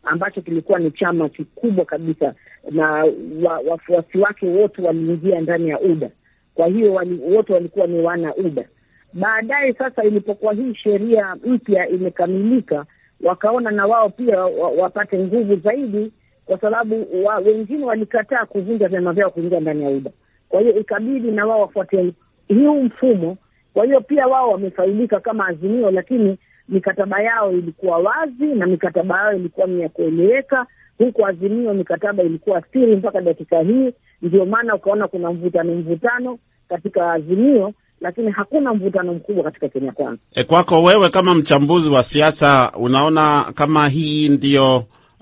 ambacho 0.05 0.41
kilikuwa 0.43 0.79
ni 0.79 0.91
chama 0.91 1.29
kikubwa 1.29 1.85
kabisa 1.85 2.35
na 2.71 3.05
wa, 3.43 3.59
wafuasi 3.69 4.19
wake 4.19 4.47
wote 4.47 4.83
waliingia 4.83 5.41
ndani 5.41 5.69
ya 5.69 5.81
UDA. 5.81 6.11
Kwa 6.55 6.67
hiyo 6.67 6.95
wali, 6.95 7.21
wote 7.37 7.53
walikuwa 7.53 7.87
ni 7.87 8.01
wana 8.01 8.35
UDA. 8.35 8.65
Baadaye 9.13 9.73
sasa, 9.73 10.05
ilipokuwa 10.05 10.53
hii 10.55 10.75
sheria 10.75 11.37
mpya 11.47 11.89
imekamilika, 11.89 12.85
wakaona 13.23 13.71
na 13.71 13.87
wao 13.87 14.09
pia 14.09 14.45
wapate 14.79 15.19
nguvu 15.19 15.57
zaidi, 15.57 16.13
kwa 16.47 16.59
sababu 16.61 17.25
wa, 17.25 17.37
wengine 17.37 17.85
walikataa 17.85 18.47
kuvunja 18.47 18.89
vyama 18.89 19.13
vyao 19.13 19.31
kuingia 19.31 19.61
ndani 19.61 19.83
ya 19.85 19.91
UDA. 19.91 20.11
Kwa 20.49 20.61
hiyo 20.61 20.81
ikabidi 20.81 21.31
na 21.31 21.47
wao 21.47 21.61
wafuate 21.61 22.13
huu 22.49 22.83
mfumo. 22.83 23.37
Kwa 23.75 23.85
hiyo 23.85 24.01
pia 24.01 24.27
wao 24.27 24.51
wamefaidika 24.51 25.21
kama 25.21 25.47
Azimio, 25.47 25.91
lakini 25.91 26.39
mikataba 26.69 27.23
yao 27.23 27.53
ilikuwa 27.53 27.99
wazi 27.99 28.45
na 28.47 28.67
mikataba 28.67 29.19
yao 29.19 29.33
ilikuwa 29.35 29.67
ni 29.67 29.83
ya 29.83 29.89
kueleweka. 29.89 30.67
Huku 31.05 31.27
Azimio 31.27 31.75
mikataba 31.75 32.23
ilikuwa 32.23 32.63
siri 32.73 32.97
mpaka 32.97 33.21
dakika 33.21 33.61
hii. 33.61 33.93
Ndio 34.23 34.47
maana 34.47 34.75
ukaona 34.75 35.09
kuna 35.09 35.33
mvutano 35.33 35.75
mvutano 35.75 36.39
katika 36.69 37.13
Azimio, 37.13 37.73
lakini 38.01 38.31
hakuna 38.31 38.75
mvutano 38.75 39.15
mkubwa 39.15 39.45
katika 39.45 39.69
Kenya 39.69 39.93
Kwanza. 39.93 40.19
E, 40.35 40.45
kwako 40.45 40.83
wewe 40.83 41.09
kama 41.09 41.35
mchambuzi 41.35 41.89
wa 41.91 42.03
siasa, 42.03 42.73
unaona 42.77 43.53
kama 43.55 43.89
hii 43.89 44.29
ndiyo 44.29 44.77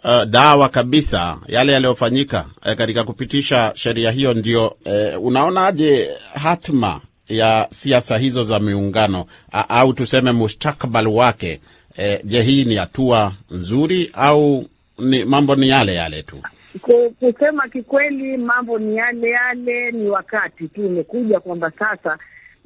uh, 0.04 0.24
dawa 0.24 0.68
kabisa 0.68 1.38
yale 1.48 1.72
yaliyofanyika 1.72 2.46
eh, 2.64 2.76
katika 2.76 3.04
kupitisha 3.04 3.72
sheria 3.74 4.10
hiyo 4.10 4.34
ndio 4.34 4.76
eh, 4.84 5.22
unaonaje 5.22 6.10
hatma 6.34 7.00
ya 7.28 7.66
siasa 7.70 8.18
hizo 8.18 8.42
za 8.44 8.58
miungano 8.60 9.26
au 9.68 9.92
tuseme 9.92 10.32
mustakbal 10.32 11.08
wake 11.08 11.60
e, 11.98 12.20
je, 12.24 12.42
hii 12.42 12.64
ni 12.64 12.74
hatua 12.76 13.32
nzuri 13.50 14.10
au 14.14 14.64
ni 15.00 15.24
mambo 15.24 15.56
ni 15.56 15.68
yale 15.68 15.94
yale 15.94 16.22
tu? 16.22 16.36
Kusema 17.20 17.68
kikweli, 17.68 18.36
mambo 18.36 18.78
ni 18.78 18.96
yale 18.96 19.30
yale, 19.30 19.90
ni 19.90 20.08
wakati 20.10 20.68
tu 20.68 20.86
imekuja 20.86 21.40
kwamba 21.40 21.72
sasa 21.78 22.18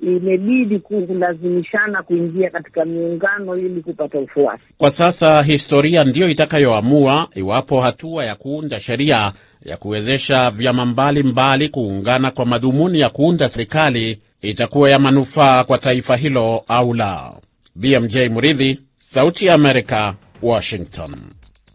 imebidi 0.03 0.79
kulazimishana 0.79 2.03
kuingia 2.03 2.51
katika 2.51 2.85
miungano 2.85 3.57
ili 3.57 3.83
kupata 3.83 4.19
ufuasi. 4.19 4.63
Kwa 4.79 4.91
sasa 4.91 5.43
historia 5.43 6.05
ndiyo 6.05 6.29
itakayoamua 6.29 7.29
iwapo 7.35 7.81
hatua 7.81 8.25
ya 8.25 8.35
kuunda 8.35 8.81
sheria 8.81 9.33
ya 9.65 9.77
kuwezesha 9.77 10.51
vyama 10.51 10.85
mbalimbali 10.87 11.69
kuungana 11.69 12.31
kwa 12.31 12.47
madhumuni 12.47 13.01
ya 13.01 13.11
kuunda 13.11 13.49
serikali 13.49 14.19
itakuwa 14.41 14.91
ya 14.91 14.99
manufaa 14.99 15.65
kwa 15.65 15.79
taifa 15.79 16.17
hilo 16.17 16.65
au 16.69 16.95
la. 16.95 17.33
BMJ 17.75 18.17
Muridhi, 18.31 18.81
Sauti 18.99 19.47
ya 19.47 19.55
Amerika, 19.55 20.15
Washington. 20.43 21.15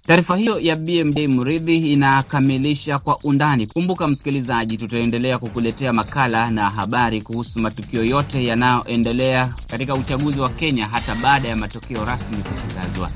Taarifa 0.10 0.36
hiyo 0.38 0.60
ya 0.60 0.76
BMJ 0.76 1.18
Mridhi 1.20 1.78
inakamilisha 1.78 3.00
kwa 3.00 3.18
undani. 3.24 3.68
Kumbuka 3.68 4.08
msikilizaji, 4.08 4.78
tutaendelea 4.78 5.38
kukuletea 5.40 5.94
makala 5.94 6.52
na 6.52 6.70
habari 6.70 7.22
kuhusu 7.22 7.60
matukio 7.60 8.04
yote 8.06 8.44
yanayoendelea 8.46 9.54
katika 9.68 9.94
uchaguzi 9.94 10.40
wa 10.40 10.50
Kenya 10.50 10.88
hata 10.88 11.16
baada 11.16 11.48
ya 11.50 11.56
matokeo 11.56 12.06
rasmi 12.06 12.38
kutangazwa. 12.38 13.10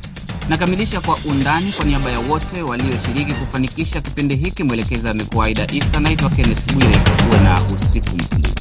Nakamilisha 0.50 1.02
kwa 1.02 1.18
undani. 1.32 1.72
Kwa 1.72 1.86
niaba 1.86 2.12
ya 2.12 2.20
wote 2.20 2.62
walioshiriki 2.62 3.34
kufanikisha 3.34 4.02
kipindi 4.02 4.36
hiki, 4.36 4.64
mwelekezi 4.64 5.08
amekuwa 5.10 5.46
Aida 5.46 5.68
Isa. 5.72 6.00
Naitwa 6.00 6.30
Kenneth 6.30 6.74
Bwire. 6.74 6.98
Kuwe 7.30 7.40
na 7.44 7.62
usiku 7.76 8.16
mtulivu. 8.16 8.53